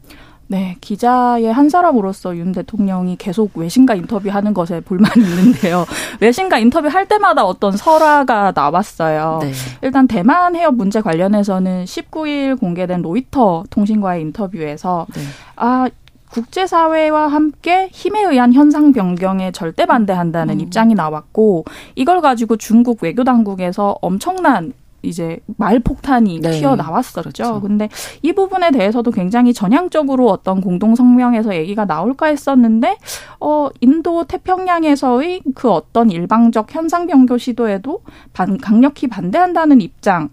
[0.47, 5.85] 네, 기자의 한 사람으로서 윤 대통령이 계속 외신과 인터뷰하는 것에 불만이 있는데요.
[6.21, 9.39] 외신과 인터뷰할 때마다 어떤 설화가 나왔어요.
[9.43, 9.51] 네.
[9.83, 15.21] 일단 대만 해협 문제 관련해서는 19일 공개된 로이터 통신과의 인터뷰에서 네.
[15.55, 15.87] 아
[16.31, 20.59] 국제사회와 함께 힘에 의한 현상 변경에 절대 반대한다는 음.
[20.61, 26.51] 입장이 나왔고 이걸 가지고 중국 외교당국에서 엄청난 이제 말폭탄이 네.
[26.51, 27.21] 튀어나왔었죠.
[27.21, 27.61] 그렇죠.
[27.61, 27.89] 근데
[28.21, 32.97] 이 부분에 대해서도 굉장히 전향적으로 어떤 공동 성명에서 얘기가 나올까 했었는데
[33.39, 38.01] 어 인도 태평양에서의 그 어떤 일방적 현상 변교 시도에도
[38.33, 40.29] 반, 강력히 반대한다는 입장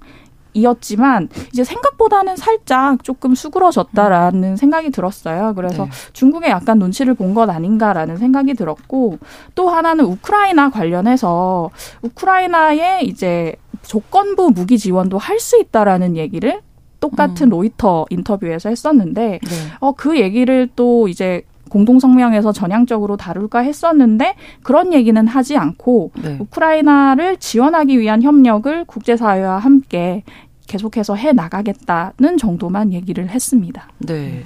[0.56, 4.56] 이었지만 이제 생각보다는 살짝 조금 수그러졌다라는 음.
[4.56, 5.52] 생각이 들었어요.
[5.54, 5.90] 그래서 네.
[6.14, 9.18] 중국에 약간 눈치를 본 것 아닌가라는 생각이 들었고
[9.54, 11.68] 또 하나는 우크라이나 관련해서
[12.00, 16.60] 우크라이나의 이제 조건부 무기 지원도 할 수 있다라는 얘기를
[16.98, 17.50] 똑같은 음.
[17.50, 19.56] 로이터 인터뷰에서 했었는데 네.
[19.80, 26.38] 어 그 얘기를 또 이제 공동 성명에서 전향적으로 다룰까 했었는데 그런 얘기는 하지 않고 네.
[26.40, 30.22] 우크라이나를 지원하기 위한 협력을 국제사회와 함께
[30.66, 33.88] 계속해서 해 나가겠다는 정도만 얘기를 했습니다.
[33.98, 34.44] 네.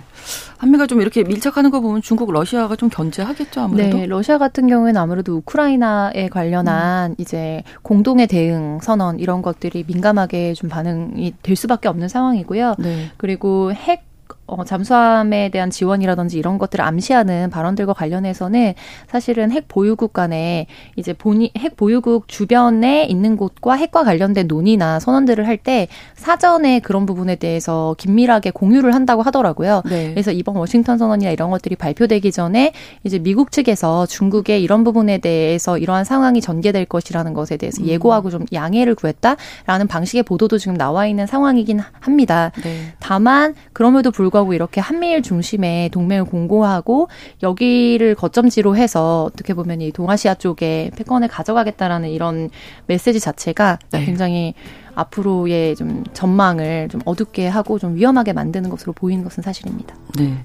[0.58, 3.96] 한미가 좀 이렇게 밀착하는 거 보면 중국, 러시아가 좀 견제하겠죠, 아무래도.
[3.96, 7.14] 네, 러시아 같은 경우에는 아무래도 우크라이나에 관련한 음.
[7.18, 12.74] 이제 공동의 대응 선언 이런 것들이 민감하게 좀 반응이 될 수밖에 없는 상황이고요.
[12.78, 13.10] 네.
[13.16, 14.09] 그리고 핵
[14.50, 18.74] 어, 잠수함에 대한 지원이라든지 이런 것들을 암시하는 발언들과 관련해서는
[19.06, 25.46] 사실은 핵 보유국 간에 이제 본이 핵 보유국 주변에 있는 곳과 핵과 관련된 논의나 선언들을
[25.46, 29.82] 할 때 사전에 그런 부분에 대해서 긴밀하게 공유를 한다고 하더라고요.
[29.84, 30.10] 네.
[30.10, 32.72] 그래서 이번 워싱턴 선언이나 이런 것들이 발표되기 전에
[33.04, 37.88] 이제 미국 측에서 중국의 이런 부분에 대해서 이러한 상황이 전개될 것이라는 것에 대해서 음.
[37.88, 42.52] 예고하고 좀 양해를 구했다라는 방식의 보도도 지금 나와 있는 상황이긴 합니다.
[42.62, 42.94] 네.
[42.98, 47.08] 다만 그럼에도 불구하고 불구하고 이렇게 한미일 중심의 동맹을 공고하고
[47.42, 52.50] 여기를 거점지로 해서 어떻게 보면 이 동아시아 쪽에 패권을 가져가겠다라는 이런
[52.86, 54.04] 메시지 자체가 네.
[54.04, 54.54] 굉장히
[54.94, 59.94] 앞으로의 좀 전망을 좀 어둡게 하고 좀 위험하게 만드는 것으로 보이는 것은 사실입니다.
[60.18, 60.36] 네.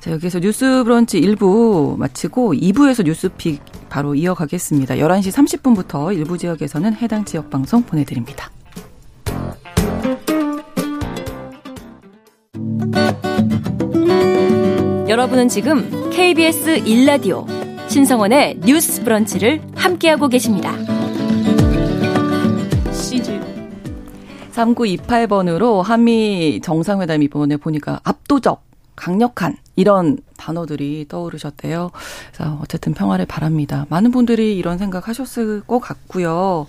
[0.00, 4.96] 자, 여기서 뉴스 브런치 1부 마치고 2부에서 뉴스픽 바로 이어가겠습니다.
[4.96, 8.50] 11시 30분부터 일부 지역에서는 해당 지역 방송 보내드립니다.
[15.08, 17.46] 여러분은 지금 KBS 1라디오
[17.88, 20.72] 신성원의 뉴스 브런치를 함께하고 계십니다.
[22.92, 23.40] CG
[24.52, 28.62] 3928번으로 한미 정상회담 이번에 보니까 압도적,
[28.96, 31.90] 강력한 이런 단어들이 떠오르셨대요.
[32.32, 33.86] 그래서 어쨌든 평화를 바랍니다.
[33.90, 36.66] 많은 분들이 이런 생각 하셨을 것 같고요.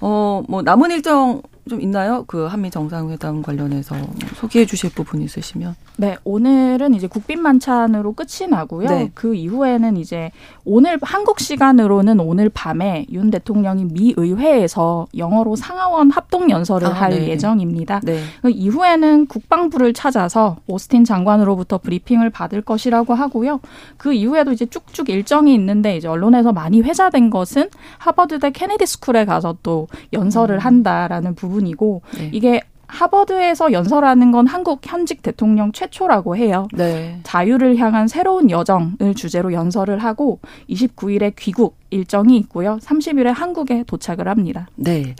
[0.00, 2.24] 어, 뭐 남은 일정 좀 있나요?
[2.28, 3.96] 그 한미 정상회담 관련해서
[4.36, 5.74] 소개해 주실 부분 있으시면.
[5.96, 8.88] 네, 오늘은 이제 국빈 만찬으로 끝이 나고요.
[8.88, 9.10] 네.
[9.14, 10.30] 그 이후에는 이제
[10.64, 17.10] 오늘 한국 시간으로는 오늘 밤에 윤 대통령이 미 의회에서 영어로 상하원 합동 연설을 아, 할
[17.10, 17.28] 네.
[17.30, 18.00] 예정입니다.
[18.04, 18.20] 네.
[18.42, 23.60] 그 이후에는 국방부를 찾아서 오스틴 장관으로부터 브리핑을 받을 것이라고 하고요.
[23.96, 29.56] 그 이후에도 이제 쭉쭉 일정이 있는데 이제 언론에서 많이 회자된 것은 하버드대 케네디 스쿨에 가서
[29.64, 30.60] 또 연설을 음.
[30.60, 32.30] 한다라는 부분 이고 네.
[32.32, 36.68] 이게 하버드에서 연설하는 건 한국 현직 대통령 최초라고 해요.
[36.72, 37.20] 네.
[37.22, 40.40] 자유를 향한 새로운 여정을 주제로 연설을 하고
[40.70, 42.78] 29일에 귀국 일정이 있고요.
[42.82, 44.68] 30일에 한국에 도착을 합니다.
[44.74, 45.14] 네.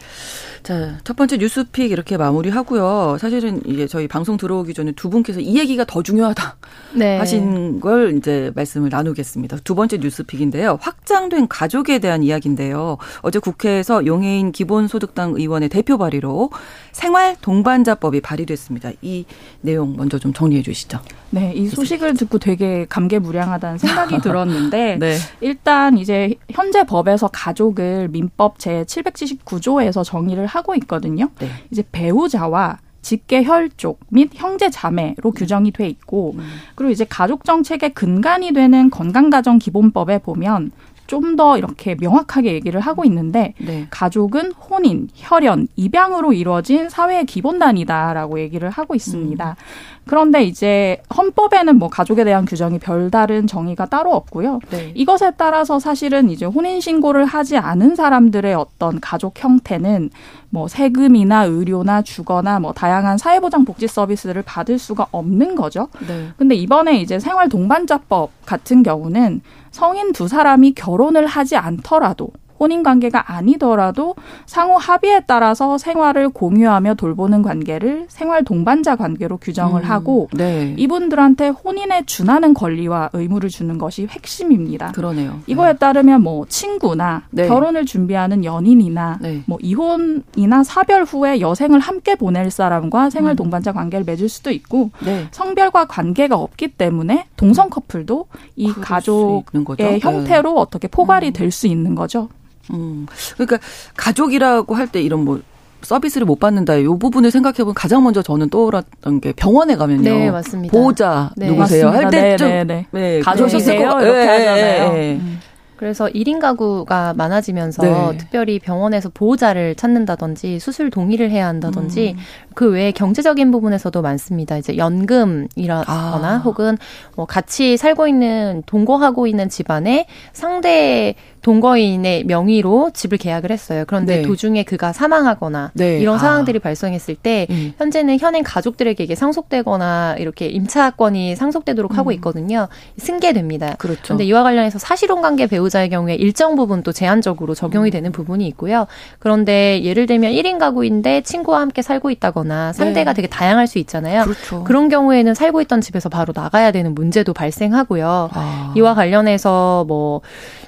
[0.63, 3.19] 자, 첫 번째 뉴스픽 이렇게 마무리하고요.
[3.21, 6.57] 사실은 이제 저희 방송 들어오기 전에 두 분께서 이 얘기가 더 중요하다
[6.95, 7.19] 네.
[7.19, 9.59] 하신 걸 이제 말씀을 나누겠습니다.
[9.63, 10.79] 두 번째 뉴스픽인데요.
[10.81, 12.99] 확장된 가족에 대한 이야기인데요.
[13.23, 16.51] 어제 국회에서 용해인 기본소득당 의원의 대표 발의로
[16.91, 18.91] 생활 동반자법이 발의됐습니다.
[19.03, 19.25] 이
[19.61, 20.99] 내용 먼저 좀 정리해 주시죠.
[21.31, 25.17] 네, 이 소식을 듣고 되게 감개무량하다는 생각이 들었는데 네.
[25.41, 31.29] 일단 이제 현재 법에서 가족을 민법 제 779조에서 정의를 하고 있거든요.
[31.39, 31.49] 네.
[31.71, 36.49] 이제 배우자와 직계 혈족 및 형제 자매로 규정이 돼 있고 음.
[36.75, 40.73] 그리고 이제 가족 정책의 근간이 되는 건강가정 기본법에 보면
[41.07, 43.87] 좀 더 이렇게 명확하게 얘기를 하고 있는데 네.
[43.91, 49.51] 가족은 혼인, 혈연, 입양으로 이루어진 사회의 기본단이다라고 얘기를 하고 있습니다.
[49.51, 49.97] 음.
[50.07, 54.61] 그런데 이제 헌법에는 뭐 가족에 대한 규정이 별다른 정의가 따로 없고요.
[54.71, 54.93] 네.
[54.95, 60.11] 이것에 따라서 사실은 이제 혼인 신고를 하지 않은 사람들의 어떤 가족 형태는
[60.49, 65.89] 뭐 세금이나 의료나 주거나 뭐 다양한 사회보장 복지 서비스를 받을 수가 없는 거죠.
[66.07, 66.29] 네.
[66.37, 69.41] 근데 이번에 이제 생활 동반자법 같은 경우는
[69.77, 74.15] 성인 두 사람이 결혼을 하지 않더라도 혼인 관계가 아니더라도
[74.47, 80.75] 상호 합의에 따라서 생활을 공유하며 돌보는 관계를 생활 동반자 관계로 규정을 음, 하고 네.
[80.77, 84.93] 이분들한테 혼인에 준하는 권리와 의무를 주는 것이 핵심입니다.
[84.93, 85.41] 그러네요.
[85.47, 85.79] 이거에 네.
[85.79, 87.47] 따르면 뭐 친구나 네.
[87.47, 89.43] 결혼을 준비하는 연인이나 네.
[89.47, 93.37] 뭐 이혼이나 사별 후에 여생을 함께 보낼 사람과 생활 음.
[93.37, 95.27] 동반자 관계를 맺을 수도 있고 네.
[95.31, 100.61] 성별과 관계가 없기 때문에 동성 커플도 이 가족의 형태로 네.
[100.61, 101.33] 어떻게 포괄이 음.
[101.33, 102.29] 될수 있는 거죠.
[102.73, 103.07] 음.
[103.35, 103.59] 그러니까
[103.97, 105.41] 가족이라고 할 때 이런 뭐
[105.83, 106.75] 서비스를 못 받는다.
[106.77, 110.03] 이 부분을 생각해 보면 가장 먼저 저는 떠올랐던 게 병원에 가면요.
[110.03, 110.73] 네, 맞습니다.
[110.73, 111.47] 보호자 네.
[111.49, 111.89] 누구세요?
[111.91, 113.21] 할 때 좀 네, 네, 네.
[113.21, 113.81] 가족이세요?
[113.81, 114.93] 이렇게 네, 하잖아요.
[114.93, 115.13] 네.
[115.21, 115.41] 음.
[115.77, 118.17] 그래서 1인 가구가 많아지면서 네.
[118.19, 122.23] 특별히 병원에서 보호자를 찾는다든지 수술 동의를 해야 한다든지 음.
[122.55, 124.57] 그 외에 경제적인 부분에서도 많습니다.
[124.57, 126.43] 이제 연금이라거나 아.
[126.45, 126.79] 혹은
[127.15, 133.85] 뭐 같이 살고 있는 동거하고 있는 집안에 상대 동거인의 명의로 집을 계약을 했어요.
[133.87, 134.23] 그런데 네.
[134.23, 136.01] 도중에 그가 사망하거나 네.
[136.01, 136.19] 이런 아.
[136.19, 136.63] 상황들이 아.
[136.63, 137.73] 발생했을 때 음.
[137.79, 141.99] 현재는 현행 가족들에게 이게 상속되거나 이렇게 임차권이 상속되도록 음.
[141.99, 142.67] 하고 있거든요.
[142.97, 143.77] 승계됩니다.
[143.77, 144.01] 그렇죠.
[144.03, 147.93] 그런데 이와 관련해서 사실혼 관계 배우 자의 경우에 일정 부분 또 제한적으로 적용이 음.
[147.93, 148.87] 되는 부분이 있고요.
[149.19, 153.17] 그런데 예를 들면 1인 가구인데 친구와 함께 살고 있다거나 상대가 네.
[153.17, 154.25] 되게 다양할 수 있잖아요.
[154.25, 154.65] 그렇죠.
[154.65, 158.31] 그런 경우에는 살고 있던 집에서 바로 나가야 되는 문제도 발생하고요.
[158.33, 158.75] 아.
[158.77, 160.21] 이와 관련해서 뭐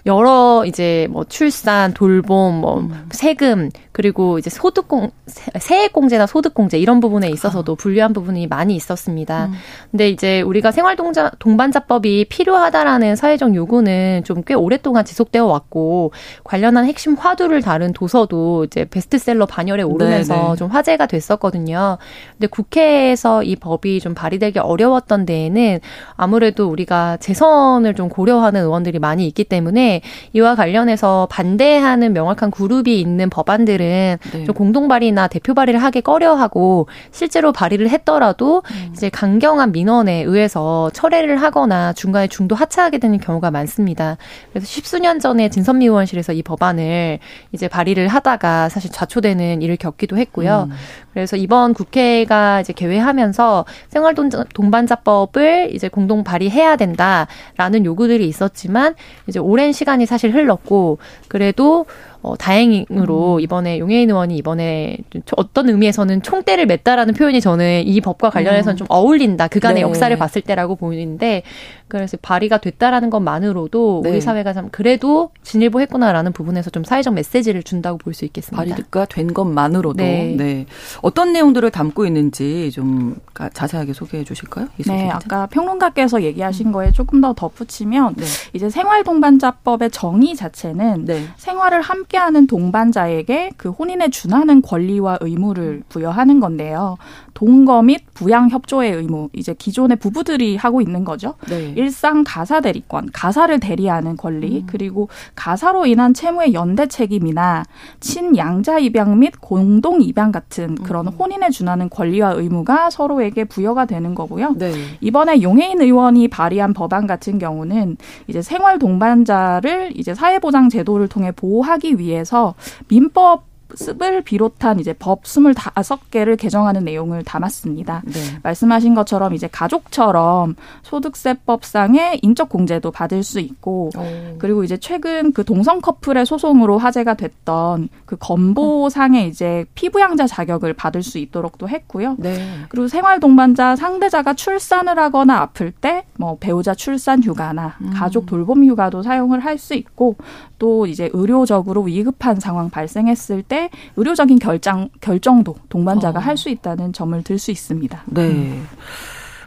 [0.06, 3.06] 여러 이제 뭐 출산, 돌봄, 뭐 음.
[3.10, 5.10] 세금 그리고 이제 소득공
[5.58, 7.76] 세액공제나 소득공제 이런 부분에 있어서도 아.
[7.76, 9.46] 불리한 부분이 많이 있었습니다.
[9.46, 9.52] 음.
[9.90, 16.12] 근데 이제 우리가 생활동자 동반자법이 필요하다라는 사회적 요구는 좀 꽤 오랫동안 지속되어 왔고
[16.44, 20.48] 관련한 핵심 화두를 다룬 도서도 이제 베스트셀러 반열에 오르면서 네네.
[20.48, 20.56] 네.
[20.56, 21.98] 좀 화제가 됐었거든요.
[22.32, 25.80] 근데 국회에서 이 법이 좀 발의되기 어려웠던 데에는
[26.16, 29.87] 아무래도 우리가 재선을 좀 고려하는 의원들이 많이 있기 때문에
[30.32, 34.44] 이와 관련해서 반대하는 명확한 그룹이 있는 법안들은 네.
[34.44, 38.90] 좀 공동 발의나 대표 발의를 하기 꺼려하고 실제로 발의를 했더라도 음.
[38.92, 44.16] 이제 강경한 민원에 의해서 철회를 하거나 중간에 중도 하차하게 되는 경우가 많습니다.
[44.52, 47.18] 그래서 십수년 전에 진선미 의원실에서 이 법안을
[47.52, 50.68] 이제 발의를 하다가 사실 좌초되는 일을 겪기도 했고요.
[50.70, 50.76] 음.
[51.12, 58.94] 그래서 이번 국회가 이제 개회하면서 생활 동반자법을 이제 공동 발의해야 된다라는 요구들이 있었지만
[59.26, 61.86] 이제 오랜 시간이 사실 흘렀고 그래도
[62.20, 63.40] 어, 다행으로 음.
[63.40, 64.98] 이번에 용해인 의원이 이번에
[65.36, 68.76] 어떤 의미에서는 총대를 맸다라는 표현이 저는 이 법과 관련해서는 음.
[68.76, 69.46] 좀 어울린다.
[69.46, 69.80] 그간의 네.
[69.82, 71.42] 역사를 봤을 때라고 보이는데
[71.88, 74.10] 그래서 발의가 됐다라는 것만으로도 네.
[74.10, 78.56] 우리 사회가 참 그래도 진일보 했구나라는 부분에서 좀 사회적 메시지를 준다고 볼 수 있겠습니다.
[78.56, 80.34] 발의가 된 것만으로도 네.
[80.36, 80.66] 네.
[81.02, 83.16] 어떤 내용들을 담고 있는지 좀
[83.52, 84.66] 자세하게 소개해 주실까요?
[84.86, 86.72] 네, 아까 평론가께서 얘기하신 음.
[86.72, 88.24] 거에 조금 더 덧붙이면 네.
[88.54, 91.22] 이제 생활 동반자법의 정의 자체는 네.
[91.36, 96.96] 생활을 함께하는 동반자에게 그 혼인에 준하는 권리와 의무를 부여하는 건데요.
[97.34, 101.34] 동거 및 부양 협조의 의무 이제 기존의 부부들이 하고 있는 거죠.
[101.48, 101.72] 네.
[101.78, 104.66] 일상 가사 대리권, 가사를 대리하는 권리, 음.
[104.66, 107.62] 그리고 가사로 인한 채무의 연대 책임이나
[108.00, 111.12] 친양자 입양 및 공동 입양 같은 그런 음.
[111.12, 114.54] 혼인에 준하는 권리와 의무가 서로에게 부여가 되는 거고요.
[114.58, 114.72] 네.
[115.00, 122.00] 이번에 용혜인 의원이 발의한 법안 같은 경우는 이제 생활 동반자를 이제 사회보장 제도를 통해 보호하기
[122.00, 122.54] 위해서
[122.88, 128.02] 민법 습을 비롯한 이제 법 스물다섯 개를 개정하는 내용을 담았습니다.
[128.06, 128.12] 네.
[128.42, 134.38] 말씀하신 것처럼 이제 가족처럼 소득세법상의 인적 공제도 받을 수 있고 오.
[134.38, 141.02] 그리고 이제 최근 그 동성 커플의 소송으로 화제가 됐던 그 건보상의 이제 피부양자 자격을 받을
[141.02, 142.16] 수 있도록도 했고요.
[142.18, 142.38] 네.
[142.68, 147.90] 그리고 생활 동반자 상대자가 출산을 하거나 아플 때 뭐 배우자 출산 휴가나 음.
[147.94, 150.14] 가족 돌봄 휴가도 사용을 할 수 있고
[150.60, 153.57] 또 이제 의료적으로 위급한 상황 발생했을 때
[153.96, 156.22] 의료적인 결정 결정도 동반자가 어.
[156.22, 158.02] 할수 있다는 점을 들 수 있습니다.
[158.06, 158.22] 네.
[158.22, 158.66] 음.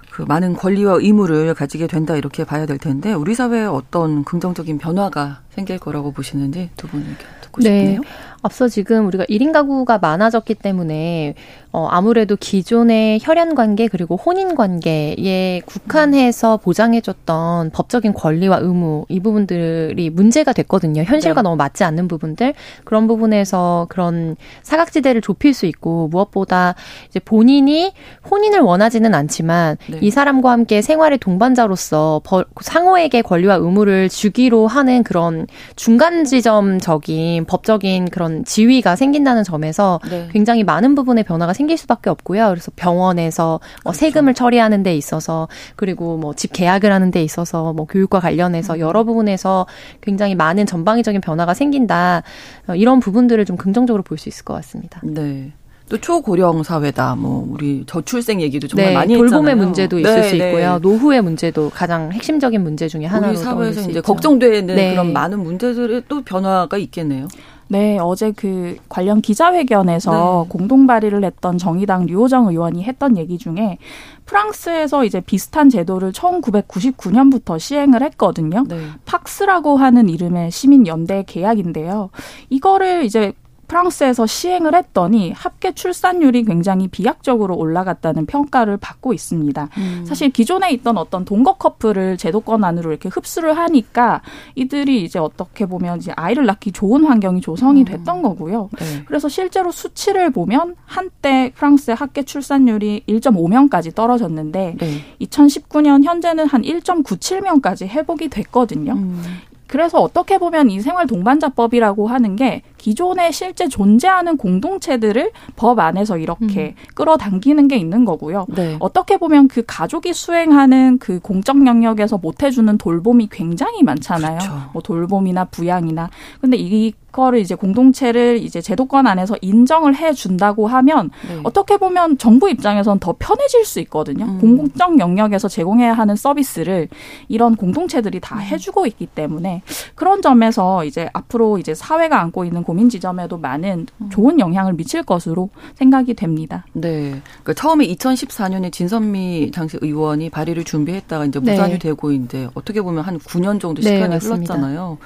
[0.09, 5.39] 그 많은 권리와 의무를 가지게 된다 이렇게 봐야 될 텐데 우리 사회에 어떤 긍정적인 변화가
[5.51, 7.79] 생길 거라고 보시는지 두분 의견 듣고 네.
[7.79, 8.01] 싶네요.
[8.41, 11.35] 앞서 지금 우리가 1인 가구가 많아졌기 때문에
[11.71, 20.09] 어 아무래도 기존의 혈연 관계 그리고 혼인 관계에 국한해서 보장해줬던 법적인 권리와 의무 이 부분들이
[20.09, 21.03] 문제가 됐거든요.
[21.03, 21.43] 현실과 네.
[21.43, 22.53] 너무 맞지 않는 부분들
[22.83, 26.75] 그런 부분에서 그런 사각지대를 좁힐 수 있고 무엇보다
[27.09, 27.93] 이제 본인이
[28.29, 29.99] 혼인을 원하지는 않지만 네.
[30.01, 32.21] 이 사람과 함께 생활의 동반자로서
[32.61, 40.29] 상호에게 권리와 의무를 주기로 하는 그런 중간 지점적인 법적인 그런 그런 지위가 생긴다는 점에서 네.
[40.31, 42.49] 굉장히 많은 부분의 변화가 생길 수밖에 없고요.
[42.49, 43.99] 그래서 병원에서 뭐 그렇죠.
[43.99, 48.79] 세금을 처리하는 데 있어서 그리고 뭐 집 계약을 하는 데 있어서 뭐 교육과 관련해서 음.
[48.79, 49.67] 여러 부분에서
[50.01, 52.23] 굉장히 많은 전방위적인 변화가 생긴다.
[52.67, 55.01] 어, 이런 부분들을 좀 긍정적으로 볼 수 있을 것 같습니다.
[55.03, 55.51] 네.
[55.89, 57.15] 또 초고령 사회다.
[57.15, 59.55] 뭐 우리 저출생 얘기도 정말 네, 많이 돌봄의 했잖아요.
[59.57, 60.47] 문제도 있을 네, 수 네.
[60.49, 60.79] 있고요.
[60.81, 64.91] 노후의 문제도 가장 핵심적인 문제 중에 하나로 우리 사회에서 이제 걱정되는 네.
[64.91, 67.27] 그런 많은 문제들의 또 변화가 있겠네요.
[67.71, 70.49] 네, 어제 그 관련 기자회견에서 네.
[70.49, 73.77] 공동 발의를 했던 정의당 류호정 의원이 했던 얘기 중에
[74.25, 78.65] 프랑스에서 이제 비슷한 제도를 1999년부터 시행을 했거든요.
[78.67, 78.77] 네.
[79.05, 82.09] 팍스라고 하는 이름의 시민 연대 계약인데요.
[82.49, 83.31] 이거를 이제
[83.71, 89.69] 프랑스에서 시행을 했더니 합계 출산율이 굉장히 비약적으로 올라갔다는 평가를 받고 있습니다.
[89.77, 90.03] 음.
[90.05, 94.21] 사실 기존에 있던 어떤 동거 커플을 제도권 안으로 이렇게 흡수를 하니까
[94.55, 97.85] 이들이 이제 어떻게 보면 이제 아이를 낳기 좋은 환경이 조성이 음.
[97.85, 98.69] 됐던 거고요.
[98.77, 99.03] 네.
[99.05, 104.87] 그래서 실제로 수치를 보면 한때 프랑스의 합계 출산율이 1.5명까지 떨어졌는데 네.
[105.21, 108.91] 2019년 현재는 한 1.97명까지 회복이 됐거든요.
[108.93, 109.23] 음.
[109.71, 116.73] 그래서 어떻게 보면 이 생활 동반자법이라고 하는 게 기존에 실제 존재하는 공동체들을 법 안에서 이렇게
[116.75, 116.93] 음.
[116.95, 118.47] 끌어당기는 게 있는 거고요.
[118.49, 118.75] 네.
[118.79, 124.39] 어떻게 보면 그 가족이 수행하는 그 공적 영역에서 못 해주는 돌봄이 굉장히 많잖아요.
[124.39, 124.69] 그렇죠.
[124.73, 126.09] 뭐 돌봄이나 부양이나.
[126.41, 131.39] 근데 이 거를 이제 공동체를 이제 제도권 안에서 인정을 해 준다고 하면 네.
[131.43, 134.25] 어떻게 보면 정부 입장에선 더 편해질 수 있거든요.
[134.25, 134.39] 음.
[134.39, 136.87] 공공적 영역에서 제공해야 하는 서비스를
[137.27, 138.41] 이런 공동체들이 다 음.
[138.41, 139.61] 해주고 있기 때문에
[139.95, 144.09] 그런 점에서 이제 앞으로 이제 사회가 안고 있는 고민 지점에도 많은 음.
[144.09, 146.65] 좋은 영향을 미칠 것으로 생각이 됩니다.
[146.71, 147.21] 네.
[147.43, 151.79] 그러니까 처음에 2014년에 진선미 당시 의원이 발의를 준비했다가 이제 무산이 네.
[151.79, 154.99] 되고 이제 어떻게 보면 한 9년 정도 시간이 네, 흘렀잖아요.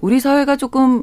[0.00, 1.02] 우리 사회가 조금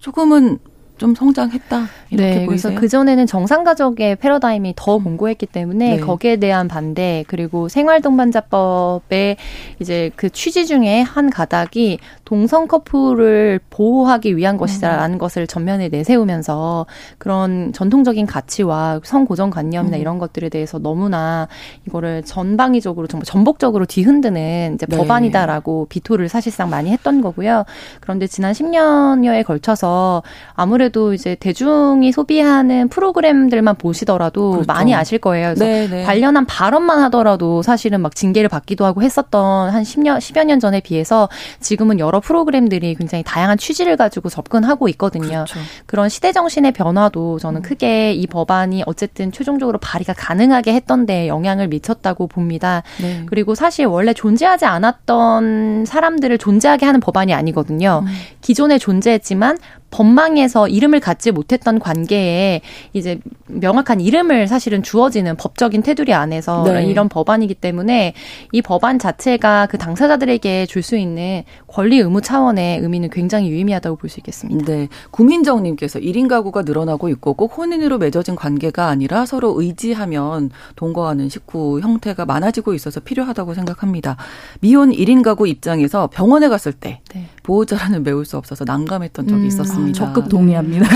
[0.00, 0.58] 조금은
[1.02, 2.70] 좀 성장했다 이렇게 네, 보이세요?
[2.70, 5.02] 그래서 그 전에는 정상 가족의 패러다임이 더 음.
[5.02, 6.00] 공고했기 때문에 네.
[6.00, 9.36] 거기에 대한 반대 그리고 생활동반자법의
[9.80, 15.18] 이제 그 취지 중에 한 가닥이 동성 커플을 보호하기 위한 것이다라는 음.
[15.18, 16.86] 것을 전면에 내세우면서
[17.18, 20.00] 그런 전통적인 가치와 성고정관념이나 음.
[20.00, 21.48] 이런 것들에 대해서 너무나
[21.88, 24.96] 이거를 전방위적으로 정말 전복적으로 뒤흔드는 이제 네.
[24.96, 27.64] 법안이다라고 비토를 사실상 많이 했던 거고요.
[28.00, 30.22] 그런데 지난 10년여에 걸쳐서
[30.54, 34.66] 아무래도 아무래도 이제 대중이 소비하는 프로그램들만 보시더라도 그렇죠.
[34.66, 35.54] 많이 아실 거예요.
[35.54, 35.86] 그래서 네네.
[35.88, 36.04] 네.
[36.04, 41.28] 관련한 발언만 하더라도 사실은 막 징계를 받기도 하고 했었던 한 10년, 10여 년 전에 비해서
[41.60, 45.28] 지금은 여러 프로그램들이 굉장히 다양한 취지를 가지고 접근하고 있거든요.
[45.28, 45.58] 그렇죠.
[45.86, 47.62] 그런 시대 정신의 변화도 저는 음.
[47.62, 52.82] 크게 이 법안이 어쨌든 최종적으로 발의가 가능하게 했던 데 영향을 미쳤다고 봅니다.
[53.00, 53.24] 네.
[53.26, 58.02] 그리고 사실 원래 존재하지 않았던 사람들을 존재하게 하는 법안이 아니거든요.
[58.04, 58.12] 음.
[58.42, 59.56] 기존에 존재했지만
[59.92, 62.60] 법망에서 이름을 갖지 못했던 관계에
[62.92, 66.86] 이제 명확한 이름을 사실은 주어지는 법적인 테두리 안에서 네.
[66.86, 68.14] 이런 법안이기 때문에
[68.50, 74.10] 이 법안 자체가 그 당사자들에게 줄 수 있는 권리 의무 차원의 의미는 굉장히 유의미하다고 볼
[74.10, 74.64] 수 있겠습니다.
[74.64, 74.88] 네.
[75.12, 82.24] 구민정님께서 1인 가구가 늘어나고 있고 꼭 혼인으로 맺어진 관계가 아니라 서로 의지하면 동거하는 식구 형태가
[82.24, 84.16] 많아지고 있어서 필요하다고 생각합니다.
[84.60, 87.28] 미혼 1인 가구 입장에서 병원에 갔을 때 네.
[87.42, 89.98] 보호자라는 메울 수 없어서 난감했던 적이 음, 있었습니다.
[89.98, 90.86] 적극 동의합니다.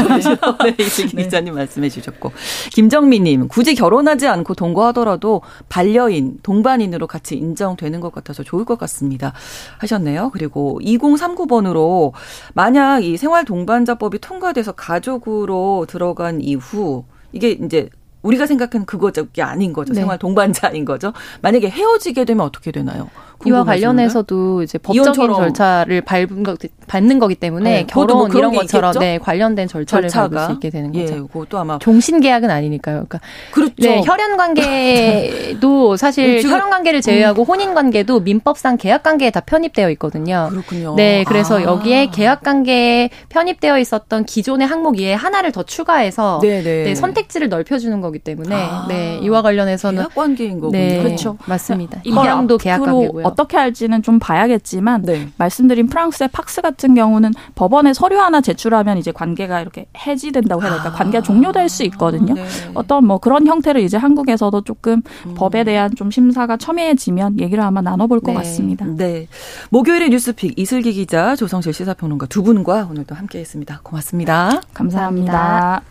[0.65, 1.25] 네, 이슬기 네.
[1.25, 2.33] 기자님 말씀해 주셨고
[2.73, 9.33] 김정미님 굳이 결혼하지 않고 동거하더라도 반려인 동반인으로 같이 인정되는 것 같아서 좋을 것 같습니다.
[9.79, 10.31] 하셨네요.
[10.33, 12.13] 그리고 2039번으로
[12.55, 17.91] 만약 이 생활 동반자법이 통과돼서 가족으로 들어간 이후 이게 이제
[18.23, 19.93] 우리가 생각하는 그거게 아닌 거죠.
[19.93, 20.01] 네.
[20.01, 21.13] 생활 동반자인 거죠.
[21.43, 23.09] 만약에 헤어지게 되면 어떻게 되나요?
[23.47, 28.93] 이와 관련해서도 이제 법적인 절차를 밟은 거, 밟는 거기 때문에 네, 결혼 뭐 이런 것처럼
[28.99, 30.29] 네, 관련된 절차를 절차가?
[30.29, 31.17] 밟을 수 있게 되는 예, 거죠.
[31.17, 33.07] 예, 그것도 아마 종신 계약은 아니니까요.
[33.09, 33.21] 그러니까
[33.53, 33.75] 그렇죠.
[33.79, 37.47] 네, 혈연 관계도 사실 음, 혈연 관계를 제외하고 음.
[37.47, 40.49] 혼인 관계도 민법상 계약 관계에 다 편입되어 있거든요.
[40.51, 40.95] 그렇군요.
[40.97, 41.63] 네, 그래서 아.
[41.63, 46.85] 여기에 계약 관계에 편입되어 있었던 기존의 항목 위에 하나를 더 추가해서 네, 네.
[46.85, 48.87] 네 선택지를 넓혀주는 거기 때문에 아.
[48.89, 50.79] 네, 이와 관련해서는 계약 관계인 거군요.
[50.79, 51.37] 네, 그렇죠.
[51.47, 52.01] 맞습니다.
[52.05, 53.27] 이거랑도 계약 관계고요.
[53.37, 55.29] 어떻게 할지는 좀 봐야겠지만 네.
[55.37, 60.89] 말씀드린 프랑스의 팍스 같은 경우는 법원에 서류 하나 제출하면 이제 관계가 이렇게 해지된다고 해야 될까
[60.89, 60.93] 아.
[60.93, 62.33] 관계가 종료될 수 있거든요.
[62.33, 62.47] 네.
[62.75, 65.35] 어떤 뭐 그런 형태를 이제 한국에서도 조금 음.
[65.35, 68.39] 법에 대한 좀 심사가 첨예해지면 얘기를 아마 나눠볼 것 네.
[68.39, 68.87] 같습니다.
[68.87, 69.29] 네.
[69.69, 73.81] 목요일의 뉴스픽 이슬기 기자, 조성실 시사평론가 두 분과 오늘도 함께했습니다.
[73.83, 74.63] 고맙습니다.
[74.73, 75.83] 감사합니다.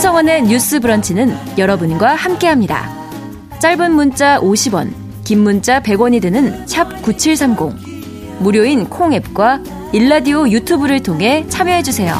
[0.00, 2.88] 신성원의 뉴스 브런치는 여러분과 함께합니다.
[3.58, 4.94] 짧은 문자 50원,
[5.24, 8.38] 긴 문자 100원이 드는 샵 9730.
[8.38, 9.60] 무료인 콩 앱과
[9.92, 12.14] 일라디오 유튜브를 통해 참여해주세요.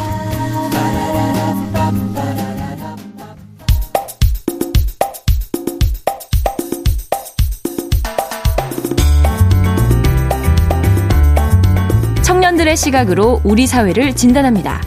[12.22, 14.82] 청년들의 시각으로 우리 사회를 진단합니다.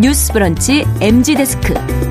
[0.00, 2.07] 뉴스 브런치 MG 데스크.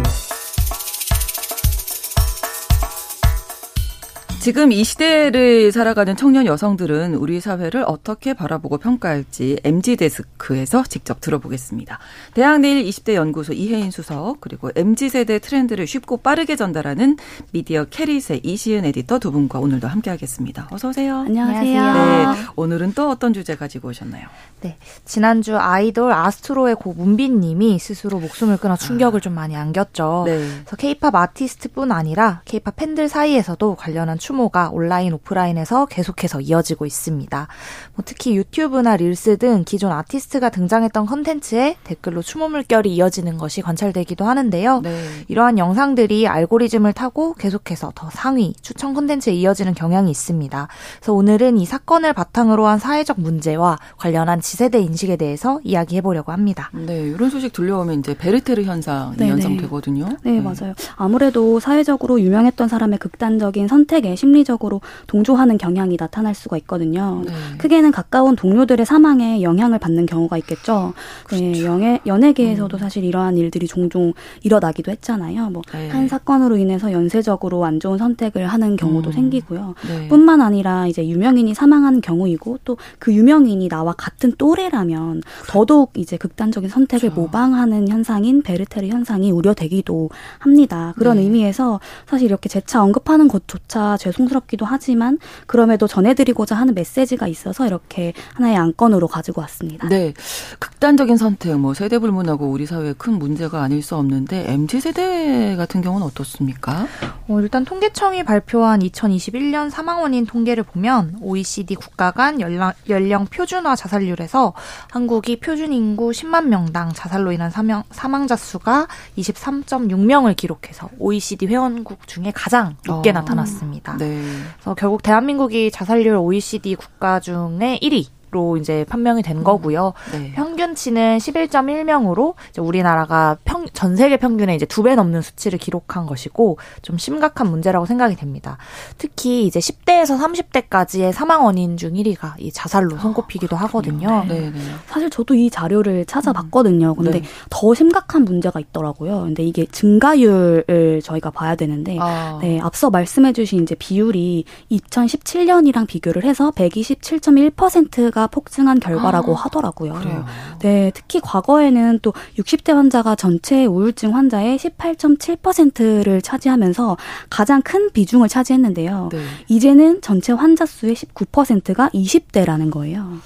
[4.47, 11.99] 지금 이 시대를 살아가는 청년 여성들은 우리 사회를 어떻게 바라보고 평가할지 MG 데스크에서 직접 들어보겠습니다.
[12.33, 17.17] 대학내일 20대 연구소 이혜인 수석 그리고 MG 세대 트렌드를 쉽고 빠르게 전달하는
[17.51, 20.69] 미디어 캐릿의 이시은 에디터 두 분과 오늘도 함께하겠습니다.
[20.71, 21.17] 어서 오세요.
[21.17, 21.93] 안녕하세요.
[21.93, 22.25] 네,
[22.55, 24.27] 오늘은 또 어떤 주제 가지고 오셨나요?
[24.61, 29.21] 네, 지난주 아이돌 아스트로의 고 문빈님이 스스로 목숨을 끊어 충격을 아.
[29.21, 30.23] 좀 많이 안겼죠.
[30.25, 30.37] 네.
[30.37, 37.47] 그래서 K-팝 아티스트뿐 아니라 K-팝 팬들 사이에서도 관련한 춤 추모가 온라인 오프라인에서 계속해서 이어지고 있습니다.
[37.95, 44.25] 뭐 특히 유튜브나 릴스 등 기존 아티스트가 등장했던 컨텐츠에 댓글로 추모 물결이 이어지는 것이 관찰되기도
[44.25, 44.81] 하는데요.
[44.81, 45.03] 네.
[45.27, 50.67] 이러한 영상들이 알고리즘을 타고 계속해서 더 상위 추천 컨텐츠에 이어지는 경향이 있습니다.
[50.97, 56.69] 그래서 오늘은 이 사건을 바탕으로 한 사회적 문제와 관련한 지세대 인식에 대해서 이야기해 보려고 합니다.
[56.75, 59.31] 네, 이런 소식 들려오면 이제 베르테르 현상이 네네.
[59.31, 60.09] 연상되거든요.
[60.21, 60.75] 네, 네, 맞아요.
[60.95, 67.21] 아무래도 사회적으로 유명했던 사람의 극단적인 선택에 심 리적으로 동조하는 경향이 나타날 수가 있거든요.
[67.25, 67.33] 네.
[67.57, 70.93] 크게는 가까운 동료들의 사망에 영향을 받는 경우가 있겠죠.
[70.95, 71.43] 네, 그렇죠.
[71.43, 72.79] 네, 연예, 연예계에서도 음.
[72.79, 74.13] 사실 이러한 일들이 종종
[74.43, 75.49] 일어나기도 했잖아요.
[75.49, 76.07] 뭐한 네.
[76.07, 79.13] 사건으로 인해서 연쇄적으로 안 좋은 선택을 하는 경우도 음.
[79.13, 79.75] 생기고요.
[79.87, 80.07] 네.
[80.07, 86.69] 뿐만 아니라 이제 유명인이 사망하는 경우이고 또 그 유명인이 나와 같은 또래라면 더더욱 이제 극단적인
[86.69, 87.21] 선택을 그렇죠.
[87.21, 90.09] 모방하는 현상인 베르테르 현상이 우려되기도
[90.39, 90.93] 합니다.
[90.97, 91.23] 그런 네.
[91.23, 98.13] 의미에서 사실 이렇게 재차 언급하는 것조차 죄송 스럽기도 하지만 그럼에도 전해드리고자 하는 메시지가 있어서 이렇게
[98.35, 99.89] 하나의 안건으로 가지고 왔습니다.
[99.89, 100.13] 네.
[100.59, 105.81] 극단적인 선택, 뭐 세대 불문하고 우리 사회에 큰 문제가 아닐 수 없는데 MZ 세대 같은
[105.81, 106.87] 경우는 어떻습니까?
[107.27, 113.75] 어, 일단 통계청이 발표한 2021년 사망 원인 통계를 보면 OECD 국가 간 연령, 연령 표준화
[113.75, 114.53] 자살률에서
[114.91, 118.87] 한국이 표준 인구 10만 명당 자살로 인한 사망, 사망자 수가
[119.17, 123.13] 23.6명을 기록해서 OECD 회원국 중에 가장 높게 어.
[123.13, 123.96] 나타났습니다.
[123.97, 124.21] 네.
[124.55, 129.43] 그래서 결국 대한민국이 자살률 OECD 국가 중에 1위 로 이제 판명이 된 음.
[129.45, 129.93] 거고요.
[130.11, 130.33] 네.
[130.33, 136.57] 평균치는 11.1명으로 이제 우리나라가 평, 전 세계 평균의 이제 두 배 넘는 수치를 기록한 것이고
[136.81, 138.57] 좀 심각한 문제라고 생각이 됩니다.
[138.97, 144.25] 특히 이제 10대에서 30대까지의 사망 원인 중 1위가 이 자살로 아, 손꼽히기도 아, 하거든요.
[144.27, 144.49] 네.
[144.51, 144.59] 네.
[144.87, 146.95] 사실 저도 이 자료를 찾아봤거든요.
[146.97, 147.03] 음.
[147.03, 147.27] 근데 네.
[147.49, 149.21] 더 심각한 문제가 있더라고요.
[149.21, 152.39] 근데 이게 증가율을 저희가 봐야 되는데 아.
[152.41, 159.93] 네, 앞서 말씀해 주신 이제 비율이 2017년이랑 비교를 해서 127.1%가 환자가 폭증한 결과라고 아, 하더라고요.
[159.93, 160.25] 그래요.
[160.59, 166.97] 네, 특히 과거에는 또 60대 환자가 전체 우울증 환자의 18.7%를 차지하면서
[167.29, 169.09] 가장 큰 비중을 차지했는데요.
[169.11, 169.19] 네.
[169.47, 173.19] 이제는 전체 환자 수의 19%가 20대라는 거예요.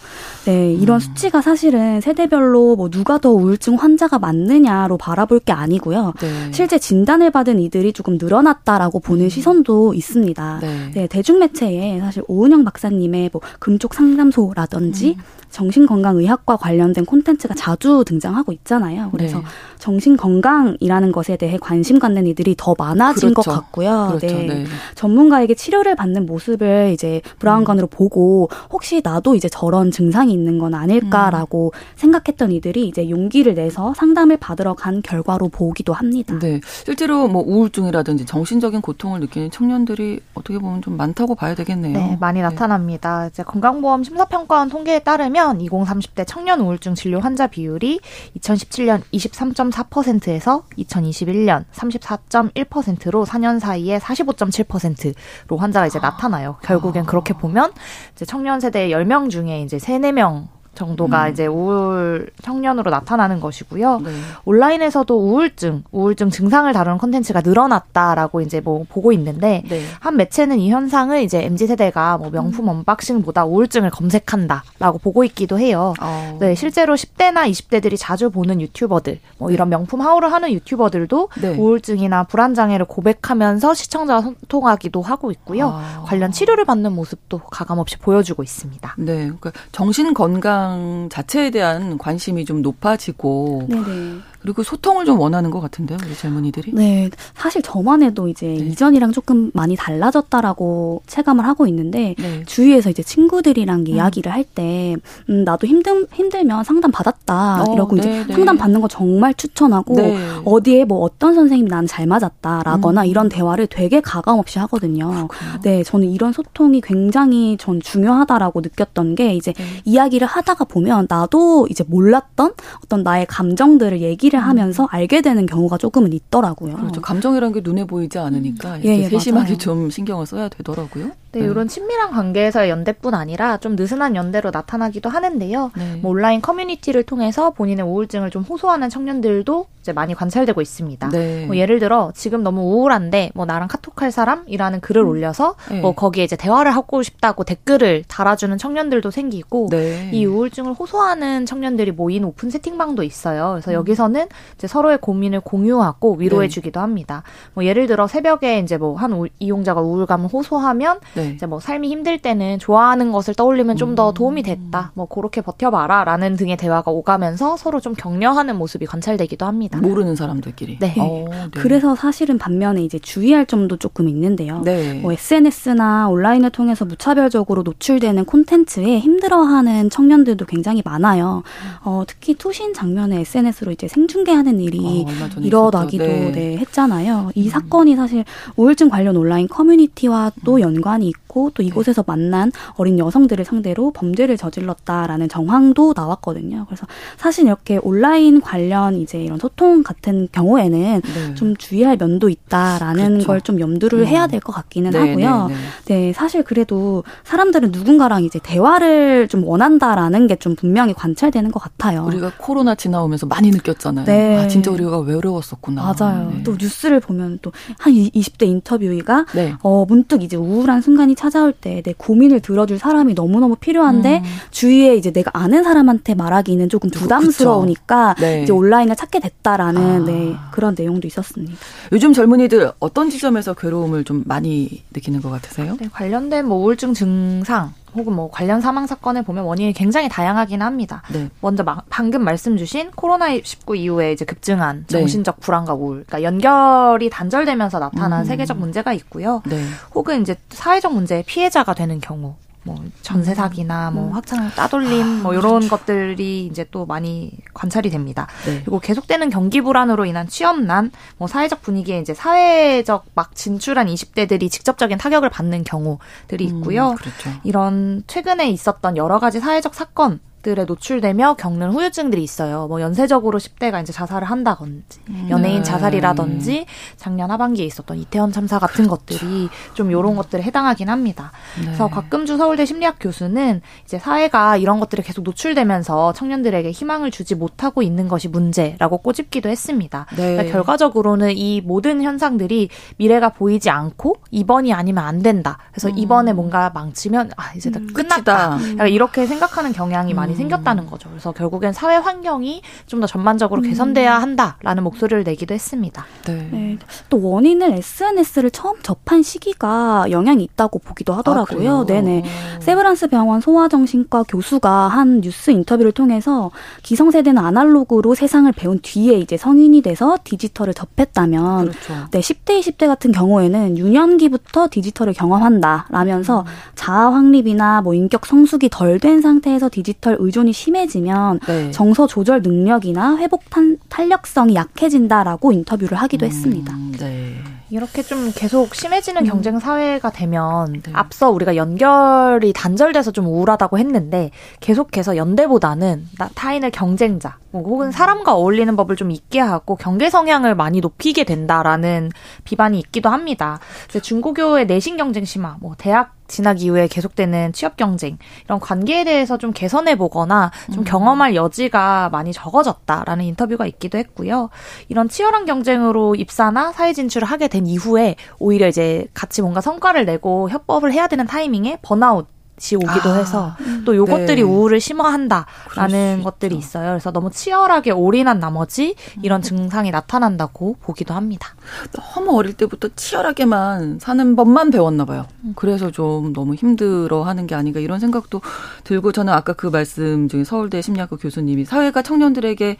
[0.45, 0.99] 네, 이런 음.
[0.99, 6.13] 수치가 사실은 세대별로 뭐 누가 더 우울증 환자가 많느냐로 바라볼 게 아니고요.
[6.19, 6.51] 네.
[6.51, 9.29] 실제 진단을 받은 이들이 조금 늘어났다라고 보는 음.
[9.29, 10.59] 시선도 있습니다.
[10.61, 10.91] 네.
[10.93, 15.23] 네, 대중매체에 사실 오은영 박사님의 뭐 금쪽 상담소라든지 음.
[15.51, 19.09] 정신건강의학과 관련된 콘텐츠가 자주 등장하고 있잖아요.
[19.11, 19.43] 그래서 네.
[19.79, 23.51] 정신건강이라는 것에 대해 관심 갖는 이들이 더 많아진 그렇죠.
[23.51, 24.15] 것 같고요.
[24.17, 24.27] 그렇죠.
[24.27, 24.45] 네.
[24.47, 24.65] 네.
[24.95, 27.89] 전문가에게 치료를 받는 모습을 이제 브라운관으로 음.
[27.89, 31.79] 보고 혹시 나도 이제 저런 증상이 있는 건 아닐까라고 음.
[31.95, 36.39] 생각했던 이들이 이제 용기를 내서 상담을 받으러 간 결과로 보기도 합니다.
[36.39, 36.61] 네.
[36.85, 41.97] 실제로 뭐 우울증이라든지 정신적인 고통을 느끼는 청년들이 어떻게 보면 좀 많다고 봐야 되겠네요.
[41.97, 42.43] 네, 많이 네.
[42.43, 43.27] 나타납니다.
[43.27, 47.99] 이제 건강보험 심사평가원 통계에 따르면 보면 20, 30대 청년 우울증 진료 환자 비율이
[48.37, 56.57] 2017년 23.4%에서 2021년 34.1%로 4년 사이에 45.7%로 환자가 이제 나타나요.
[56.63, 57.71] 결국엔 그렇게 보면
[58.15, 60.60] 이제 청년 세대 10명 중에 이제 3, 4명 명.
[60.75, 61.31] 정도가 음.
[61.31, 63.99] 이제 우울 청년으로 나타나는 것이고요.
[63.99, 64.11] 네.
[64.45, 69.81] 온라인에서도 우울증, 우울증 증상을 다루는 콘텐츠가 늘어났다라고 이제 뭐 보고 있는데 네.
[69.99, 72.69] 한 매체는 이 현상을 이제 MZ 세대가 뭐 명품 음.
[72.69, 75.93] 언박싱보다 우울증을 검색한다라고 보고 있기도 해요.
[76.01, 76.37] 어.
[76.39, 79.55] 네, 실제로 10대나 20대들이 자주 보는 유튜버들, 뭐 네.
[79.55, 81.57] 이런 명품 하울을 하는 유튜버들도 네.
[81.57, 85.69] 우울증이나 불안 장애를 고백하면서 시청자와 소통하기도 하고 있고요.
[85.69, 86.03] 아.
[86.05, 88.95] 관련 치료를 받는 모습도 가감없이 보여주고 있습니다.
[88.97, 94.19] 네, 그러니까 정신 건강 건강 자체에 대한 관심이 좀 높아지고 네네.
[94.41, 96.73] 그리고 소통을 좀 원하는 것 같은데요, 우리 젊은이들이.
[96.73, 98.55] 네, 사실 저만 해도 이제 네.
[98.55, 102.43] 이전이랑 조금 많이 달라졌다라고 체감을 하고 있는데 네.
[102.45, 103.87] 주위에서 이제 친구들이랑 음.
[103.87, 104.95] 이야기를 할때
[105.29, 108.33] 음, 나도 힘들 힘들면 상담 받았다 어, 이러고 네, 이제 네.
[108.33, 110.17] 상담 받는 거 정말 추천하고 네.
[110.43, 113.05] 어디에 뭐 어떤 선생님이 나는 잘 맞았다라거나 음.
[113.05, 115.09] 이런 대화를 되게 가감 없이 하거든요.
[115.09, 115.59] 그렇구나.
[115.61, 119.63] 네, 저는 이런 소통이 굉장히 전 중요하다라고 느꼈던 게 이제 네.
[119.85, 124.47] 이야기를 하다가 보면 나도 이제 몰랐던 어떤 나의 감정들을 얘기 얘기를 음.
[124.49, 126.75] 하면서 알게 되는 경우가 조금은 있더라고요.
[126.75, 127.01] 그렇죠.
[127.01, 128.81] 감정이라는 게 눈에 보이지 않으니까 음.
[128.85, 129.57] 예, 예, 세심하게 맞아요.
[129.57, 131.11] 좀 신경을 써야 되더라고요.
[131.31, 135.71] 네, 네, 이런 친밀한 관계에서의 연대뿐 아니라 좀 느슨한 연대로 나타나기도 하는데요.
[135.75, 135.95] 네.
[136.01, 141.09] 뭐 온라인 커뮤니티를 통해서 본인의 우울증을 좀 호소하는 청년들도 이제 많이 관찰되고 있습니다.
[141.09, 141.45] 네.
[141.47, 145.07] 뭐 예를 들어 지금 너무 우울한데 뭐 나랑 카톡할 사람이라는 글을 음.
[145.07, 145.81] 올려서 네.
[145.81, 150.09] 뭐 거기에 이제 대화를 하고 싶다고 댓글을 달아주는 청년들도 생기고 네.
[150.13, 153.51] 이 우울증을 호소하는 청년들이 모인 오픈 채팅방도 있어요.
[153.53, 153.75] 그래서 음.
[153.75, 156.81] 여기서는 이제 서로의 고민을 공유하고 위로해주기도 네.
[156.81, 157.23] 합니다.
[157.53, 161.31] 뭐 예를 들어 새벽에 이제 뭐 한 이용자가 우울감을 호소하면 네.
[161.35, 164.13] 이제 뭐 삶이 힘들 때는 좋아하는 것을 떠올리면 좀더 음.
[164.13, 164.91] 도움이 됐다.
[164.93, 169.79] 뭐 그렇게 버텨봐라 라는 등의 대화가 오가면서 서로 좀 격려하는 모습이 관찰되기도 합니다.
[169.79, 170.79] 모르는 사람들끼리.
[170.79, 170.95] 네.
[170.97, 171.49] 오, 어, 네.
[171.53, 174.61] 그래서 사실은 반면에 이제 주의할 점도 조금 있는데요.
[174.63, 174.93] 네.
[174.93, 181.43] 뭐 SNS나 온라인을 통해서 무차별적으로 노출되는 콘텐츠에 힘들어하는 청년들도 굉장히 많아요.
[181.83, 186.31] 어, 특히 투신 장면에 SNS로 이제 생중계하는 일이 어, 일어나기도 네.
[186.31, 187.31] 네, 했잖아요.
[187.35, 187.49] 이 음.
[187.49, 190.61] 사건이 사실 우울증 관련 온라인 커뮤니티와 또 음.
[190.61, 196.65] 연관이 있고 또 이곳에서 만난 어린 여성들을 상대로 범죄를 저질렀다라는 정황도 나왔거든요.
[196.67, 196.87] 그래서
[197.17, 201.33] 사실 이렇게 온라인 관련 이제 이런 소통 같은 경우에는 네.
[201.35, 203.27] 좀 주의할 면도 있다라는 그렇죠.
[203.27, 204.05] 걸좀 염두를 음.
[204.07, 205.47] 해야 될 것 같기는 네, 하고요.
[205.49, 205.53] 네,
[205.85, 211.59] 네, 네, 사실 그래도 사람들은 누군가랑 이제 대화를 좀 원한다라는 게 좀 분명히 관찰되는 것
[211.59, 212.03] 같아요.
[212.07, 214.05] 우리가 코로나 지나오면서 많이 느꼈잖아요.
[214.05, 214.37] 네.
[214.39, 215.93] 아, 진짜 우리가 외로웠었구나.
[215.99, 216.31] 맞아요.
[216.33, 216.43] 네.
[216.43, 219.25] 또 뉴스를 보면 또 한 20대 인터뷰이가
[219.61, 224.23] 어, 문득 이제 우울한 순간 이 찾아올 때 내 고민을 들어줄 사람이 너무너무 필요한데 음.
[224.51, 228.43] 주위에 이제 내가 아는 사람한테 말하기는 조금 부담스러우니까 네.
[228.43, 230.05] 이제 온라인을 찾게 됐다라는 아.
[230.05, 231.53] 네, 그런 내용도 있었습니다.
[231.91, 235.77] 요즘 젊은이들 어떤 지점에서 괴로움을 좀 많이 느끼는 것 같으세요?
[235.79, 241.01] 네, 관련된 뭐 우울증 증상 혹은 뭐 관련 사망 사건을 보면 원인이 굉장히 다양하긴 합니다.
[241.11, 241.29] 네.
[241.41, 244.99] 먼저 마, 방금 말씀 주신 코로나19 이후에 이제 급증한 네.
[244.99, 245.41] 정신적 네.
[245.41, 248.25] 불안과 우울, 그러니까 연결이 단절되면서 나타난 음.
[248.25, 249.41] 세계적 문제가 있고요.
[249.45, 249.63] 네.
[249.93, 254.13] 혹은 이제 사회적 문제의 피해자가 되는 경우, 뭐 전세 사기나 뭐 음.
[254.13, 255.69] 확장 따돌림 아, 뭐 이런 그렇죠.
[255.69, 258.27] 것들이 이제 또 많이 관찰이 됩니다.
[258.45, 258.61] 네.
[258.61, 264.97] 그리고 계속되는 경기 불안으로 인한 취업난, 뭐 사회적 분위기에 이제 사회적 막 진출한 20대들이 직접적인
[264.97, 266.91] 타격을 받는 경우들이 음, 있고요.
[266.91, 267.31] 음, 그렇죠.
[267.43, 272.67] 이런 최근에 있었던 여러 가지 사회적 사건 들에 노출되며 겪는 후유증들이 있어요.
[272.67, 275.27] 뭐 연쇄적으로 10대가 이제 자살을 한다든지 음.
[275.29, 275.63] 연예인 네.
[275.63, 276.65] 자살이라든지
[276.97, 278.89] 작년 하반기에 있었던 이태원 참사 같은 그렇죠.
[278.89, 281.31] 것들이 좀 요런 것들에 해당하긴 합니다.
[281.59, 281.65] 네.
[281.65, 287.81] 그래서 곽금주 서울대 심리학 교수는 이제 사회가 이런 것들에 계속 노출되면서 청년들에게 희망을 주지 못하고
[287.81, 290.07] 있는 것이 문제라고 꼬집기도 했습니다.
[290.15, 290.35] 네.
[290.35, 295.57] 그러니까 결과적으로는 이 모든 현상들이 미래가 보이지 않고 이번이 아니면 안 된다.
[295.71, 295.97] 그래서 음.
[295.97, 297.87] 이번에 뭔가 망치면 아 이제 다 음.
[297.93, 298.55] 끝났다.
[298.55, 298.87] 음.
[298.87, 301.09] 이렇게 생각하는 경향이 많이 많이 생겼다는 거죠.
[301.09, 303.67] 그래서 결국엔 사회 환경이 좀 더 전반적으로 음.
[303.67, 306.05] 개선돼야 한다라는 목소리를 내기도 했습니다.
[306.27, 306.47] 네.
[306.51, 306.77] 네.
[307.09, 311.79] 또 원인을 SNS를 처음 접한 시기가 영향이 있다고 보기도 하더라고요.
[311.79, 312.23] 아, 네네.
[312.59, 316.51] 세브란스 병원 소아정신과 교수가 한 뉴스 인터뷰를 통해서
[316.83, 321.93] 기성세대는 아날로그로 세상을 배운 뒤에 이제 성인이 돼서 디지털을 접했다면 그렇죠.
[322.11, 326.45] 네, 10대, 20대 같은 경우에는 유년기부터 디지털을 경험한다 라면서 음.
[326.75, 331.71] 자아 확립이나 뭐 인격 성숙이 덜 된 상태에서 디지털 의존이 심해지면 네.
[331.71, 336.75] 정서 조절 능력이나 회복 탄, 탄력성이 약해진다라고 인터뷰를 하기도 음, 했습니다.
[336.99, 337.35] 네.
[337.71, 339.27] 이렇게 좀 계속 심해지는 음.
[339.27, 340.91] 경쟁 사회가 되면 네.
[340.93, 347.91] 앞서 우리가 연결이 단절돼서 좀 우울하다고 했는데 계속해서 연대보다는 타인을 경쟁자 뭐 혹은 음.
[347.91, 352.11] 사람과 어울리는 법을 좀 있게 하고 경계 성향을 많이 높이게 된다라는
[352.43, 353.59] 비판이 있기도 합니다.
[354.01, 359.51] 중고교의 내신 경쟁 심화, 뭐 대학 진학 이후에 계속되는 취업 경쟁 이런 관계에 대해서 좀
[359.51, 360.83] 개선해 보거나 좀 음.
[360.85, 364.49] 경험할 여지가 많이 적어졌다라는 인터뷰가 있기도 했고요.
[364.87, 370.49] 이런 치열한 경쟁으로 입사나 사회 진출을 하게 된 이후에 오히려 이제 같이 뭔가 성과를 내고
[370.49, 372.27] 협업을 해야 되는 타이밍에 번아웃
[372.71, 373.55] 이 오기도 아, 해서
[373.85, 374.41] 또 요것들이 네.
[374.43, 376.89] 우울을 심화한다라는 것들이 있어요.
[376.91, 378.93] 그래서 너무 치열하게 올인한 나머지
[379.23, 381.55] 이런 증상이 나타난다고 보기도 합니다.
[381.91, 385.25] 너무 어릴 때부터 치열하게만 사는 법만 배웠나 봐요.
[385.55, 388.41] 그래서 좀 너무 힘들어 하는 게 아닌가 이런 생각도
[388.83, 392.77] 들고 저는 아까 그 말씀 중에 서울대 심리학과 교수님이 사회가 청년들에게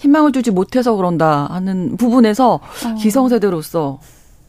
[0.00, 2.94] 희망을 주지 못해서 그런다 하는 부분에서 어.
[3.00, 3.98] 기성세대로서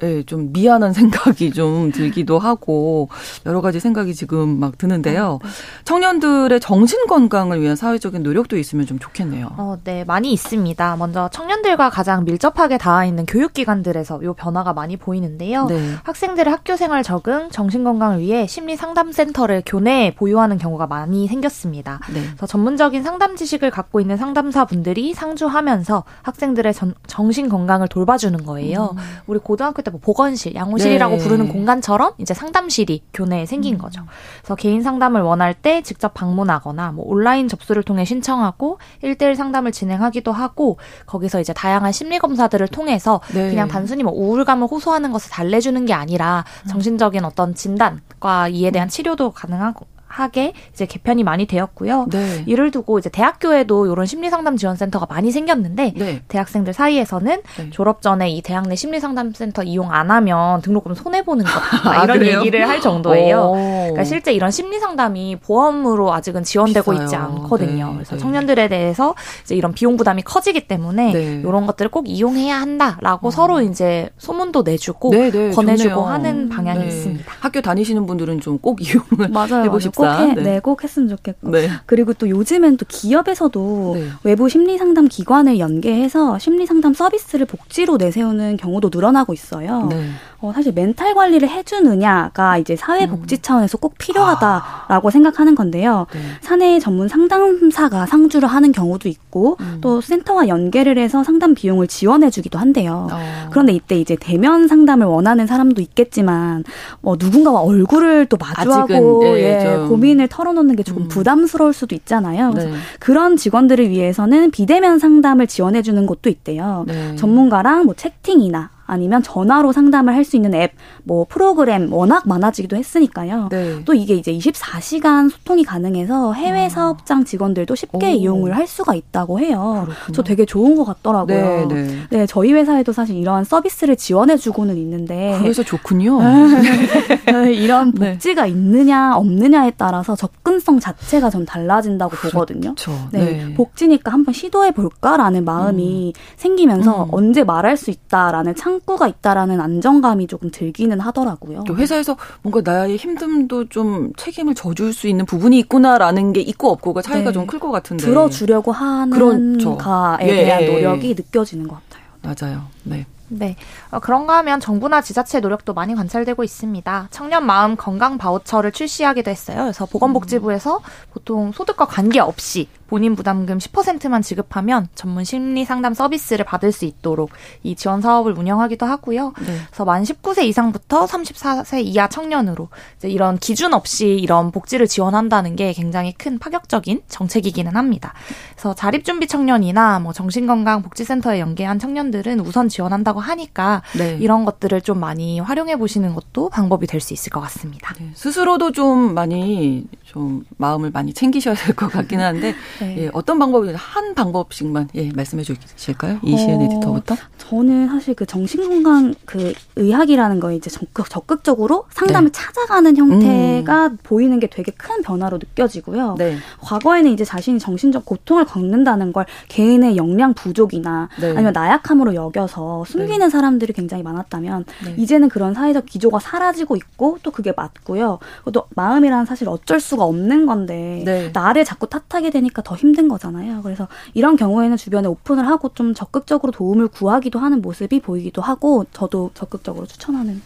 [0.03, 3.09] 예, 좀 미안한 생각이 좀 들기도 하고
[3.45, 5.39] 여러 가지 생각이 지금 막 드는데요.
[5.41, 5.53] 아, 네.
[5.85, 9.49] 청년들의 정신 건강을 위한 사회적인 노력도 있으면 좀 좋겠네요.
[9.57, 10.95] 어, 네, 많이 있습니다.
[10.97, 15.67] 먼저 청년들과 가장 밀접하게 닿아 있는 교육기관들에서 요 변화가 많이 보이는데요.
[15.67, 15.95] 네.
[16.03, 21.99] 학생들의 학교 생활 적응, 정신 건강을 위해 심리 상담 센터를 교내에 보유하는 경우가 많이 생겼습니다.
[22.13, 22.21] 네.
[22.23, 28.95] 그래서 전문적인 상담 지식을 갖고 있는 상담사 분들이 상주하면서 학생들의 전, 정신 건강을 돌봐주는 거예요.
[28.97, 28.97] 음.
[29.27, 31.23] 우리 고등학교 때뭐 보건실, 양호실이라고 네.
[31.23, 33.77] 부르는 공간처럼 이제 상담실이 교내에 생긴 음.
[33.77, 34.01] 거죠.
[34.41, 40.31] 그래서 개인 상담을 원할 때 직접 방문하거나 뭐 온라인 접수를 통해 신청하고 1대1 상담을 진행하기도
[40.31, 43.49] 하고 거기서 이제 다양한 심리 검사들을 통해서 네.
[43.49, 46.67] 그냥 단순히 뭐 우울감을 호소하는 것을 달래주는 게 아니라 음.
[46.69, 52.07] 정신적인 어떤 진단과 이에 대한 치료도 가능하고 하게 이제 개편이 많이 되었고요.
[52.11, 52.43] 네.
[52.45, 56.21] 이를 두고 이제 대학교에도 이런 심리상담 지원센터가 많이 생겼는데 네.
[56.27, 57.69] 대학생들 사이에서는 네.
[57.71, 62.19] 졸업 전에 이 대학 내 심리상담센터 이용 안 하면 등록금 손해 보는 거다 아, 이런
[62.19, 62.39] 그래요?
[62.39, 63.51] 얘기를 할 정도예요.
[63.51, 67.05] 그러니까 실제 이런 심리상담이 보험으로 아직은 지원되고 비싸요.
[67.05, 67.87] 있지 않거든요.
[67.87, 67.93] 네.
[67.95, 68.21] 그래서 네.
[68.21, 71.41] 청년들에 대해서 이제 이런 비용 부담이 커지기 때문에 네.
[71.43, 73.31] 이런 것들을 꼭 이용해야 한다라고 어.
[73.31, 76.01] 서로 이제 소문도 내주고 권해주고 좋네요.
[76.05, 77.25] 하는 방향이 있습니다.
[77.39, 79.63] 학교 다니시는 분들은 좀 꼭 이용을 맞아요.
[79.63, 80.00] 해보십사.
[80.01, 80.41] 꼭 해, 네.
[80.41, 81.49] 네, 꼭 했으면 좋겠고.
[81.49, 81.69] 네.
[81.85, 84.07] 그리고 또 요즘엔 또 기업에서도 네.
[84.23, 89.87] 외부 심리 상담 기관을 연계해서 심리 상담 서비스를 복지로 내세우는 경우도 늘어나고 있어요.
[89.89, 90.09] 네.
[90.41, 93.39] 어, 사실 멘탈 관리를 해주느냐가 이제 사회 복지 음.
[93.41, 95.11] 차원에서 꼭 필요하다라고 아.
[95.11, 96.07] 생각하는 건데요.
[96.13, 96.19] 네.
[96.41, 99.77] 사내 전문 상담사가 상주를 하는 경우도 있고 음.
[99.81, 103.07] 또 센터와 연계를 해서 상담 비용을 지원해주기도 한대요.
[103.11, 103.49] 어.
[103.51, 106.63] 그런데 이때 이제 대면 상담을 원하는 사람도 있겠지만
[107.01, 111.07] 뭐 누군가와 얼굴을 또 마주하고 예, 예, 고민을 털어놓는 게 조금 음.
[111.07, 112.51] 부담스러울 수도 있잖아요.
[112.53, 112.71] 네.
[112.99, 116.85] 그런 직원들을 위해서는 비대면 상담을 지원해주는 곳도 있대요.
[116.87, 117.15] 네.
[117.15, 120.73] 전문가랑 뭐 채팅이나 아니면 전화로 상담을 할 수 있는 앱,
[121.03, 123.49] 뭐 프로그램 워낙 많아지기도 했으니까요.
[123.49, 123.83] 네.
[123.85, 126.69] 또 이게 이제 24시간 소통이 가능해서 해외 아.
[126.69, 128.15] 사업장 직원들도 쉽게 오.
[128.15, 129.85] 이용을 할 수가 있다고 해요.
[129.85, 130.13] 그렇구나.
[130.13, 131.67] 저 되게 좋은 것 같더라고요.
[131.67, 131.97] 네, 네.
[132.09, 135.37] 네, 저희 회사에도 사실 이런 서비스를 지원해주고는 있는데.
[135.39, 136.19] 그래서 좋군요.
[137.25, 138.13] 네, 이런 네.
[138.13, 142.33] 복지가 있느냐 없느냐에 따라서 접근성 자체가 좀 달라진다고 그렇죠.
[142.33, 142.75] 보거든요.
[143.11, 146.21] 네, 복지니까 한번 시도해 볼까라는 마음이 음.
[146.35, 147.09] 생기면서 음.
[147.11, 151.63] 언제 말할 수 있다라는 창 구가 있다라는 안정감이 조금 들기는 하더라고요.
[151.69, 157.29] 회사에서 뭔가 나의 힘듦도 좀 책임을 져줄 수 있는 부분이 있구나라는 게 있고 없고가 차이가
[157.29, 157.33] 네.
[157.33, 159.77] 좀클 것 같은데 들어주려고 하는 그렇죠.
[159.77, 160.45] 가에 예.
[160.45, 162.01] 대한 노력이 느껴지는 것 같아요.
[162.21, 162.63] 맞아요.
[162.83, 163.05] 네.
[163.33, 163.55] 네.
[163.91, 167.07] 어, 그런가 하면 정부나 지자체 노력도 많이 관찰되고 있습니다.
[167.11, 169.57] 청년 마음 건강 바우처를 출시하기도 했어요.
[169.63, 170.81] 그래서 보건복지부에서
[171.13, 177.29] 보통 소득과 관계없이 본인 부담금 10%만 지급하면 전문 심리 상담 서비스를 받을 수 있도록
[177.63, 179.31] 이 지원 사업을 운영하기도 하고요.
[179.39, 179.59] 네.
[179.67, 182.67] 그래서 만 19세 이상부터 34세 이하 청년으로
[183.03, 188.13] 이런 기준 없이 이런 복지를 지원한다는 게 굉장히 큰 파격적인 정책이기는 합니다.
[188.55, 194.17] 그래서 자립 준비 청년이나 뭐 정신건강 복지센터에 연계한 청년들은 우선 지원한다고 하니까 네.
[194.19, 197.93] 이런 것들을 좀 많이 활용해 보시는 것도 방법이 될 수 있을 것 같습니다.
[197.97, 198.11] 네.
[198.15, 203.05] 스스로도 좀 많이 좀 마음을 많이 챙기셔야 될 것 같기는 한데 네.
[203.05, 206.19] 예, 어떤 방법이 한 방법씩만 예, 말씀해 주실까요?
[206.21, 207.15] 이시은 어, 에디터부터?
[207.37, 212.39] 저는 사실 그 정신건강 그 의학이라는 거 이제 적극 적극적으로 상담을 네.
[212.39, 213.97] 찾아가는 형태가 음.
[214.03, 216.15] 보이는 게 되게 큰 변화로 느껴지고요.
[216.17, 216.35] 네.
[216.59, 221.29] 과거에는 이제 자신이 정신적 고통을 겪는다는 걸 개인의 역량 부족이나 네.
[221.31, 223.29] 아니면 나약함으로 여겨서 숨기는 네.
[223.29, 224.95] 사람들이 굉장히 많았다면 네.
[224.97, 228.19] 이제는 그런 사회적 기조가 사라지고 있고 또 그게 맞고요.
[228.51, 233.61] 또 마음이란 사실 어쩔 수가 없는 건데 나를 자꾸 탓하게 되니까 더 힘든 거잖아요.
[233.61, 239.31] 그래서 이런 경우에는 주변에 오픈을 하고 좀 적극적으로 도움을 구하기도 하는 모습이 보이기도 하고 저도
[239.33, 240.41] 적극적으로 추천하는.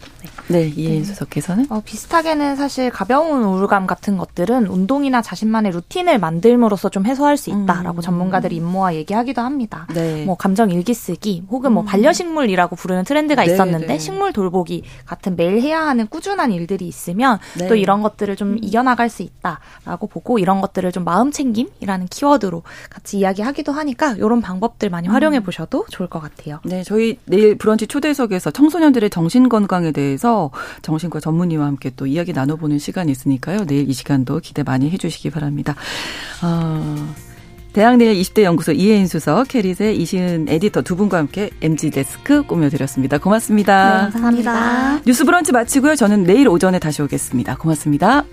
[0.48, 6.88] 네, 네 이해인 수석께서는 어, 비슷하게는 사실 가벼운 우울감 같은 것들은 운동이나 자신만의 루틴을 만들므로써
[6.88, 8.02] 좀 해소할 수 있다라고 음.
[8.02, 9.86] 전문가들이 입모아 얘기하기도 합니다.
[9.94, 10.24] 네.
[10.24, 11.86] 뭐 감정 일기 쓰기 혹은 뭐 음.
[11.86, 13.98] 반려식물이라고 부르는 트렌드가 네, 있었는데 네.
[13.98, 17.68] 식물 돌보기 같은 매일 해야 하는 꾸준한 일들이 있으면 네.
[17.68, 19.45] 또 이런 것들을 좀 이겨나갈 수 있다
[19.84, 25.08] 라고 보고 이런 것들을 좀 마음 챙김이라는 키워드 키워드로 같이 이야기하기도 하니까 이런 방법들 많이
[25.08, 25.42] 활용해 음.
[25.42, 26.60] 보셔도 좋을 것 같아요.
[26.64, 30.50] 네, 저희 내일 브런치 초대석에서 청소년들의 정신 건강에 대해서
[30.82, 33.64] 정신과 전문의와 함께 또 이야기 나눠보는 시간이 있으니까요.
[33.66, 35.74] 내일 이 시간도 기대 많이 해주시기 바랍니다.
[36.42, 37.14] 어...
[37.72, 43.18] 대학내일 20대 연구소 이혜인 수석, 캐리의 이시은 에디터 두 분과 함께 MG 데스크 꾸며드렸습니다.
[43.18, 44.06] 고맙습니다.
[44.06, 45.02] 네, 감사합니다.
[45.04, 45.94] 뉴스 브런치 마치고요.
[45.94, 47.58] 저는 내일 오전에 다시 오겠습니다.
[47.58, 48.24] 고맙습니다.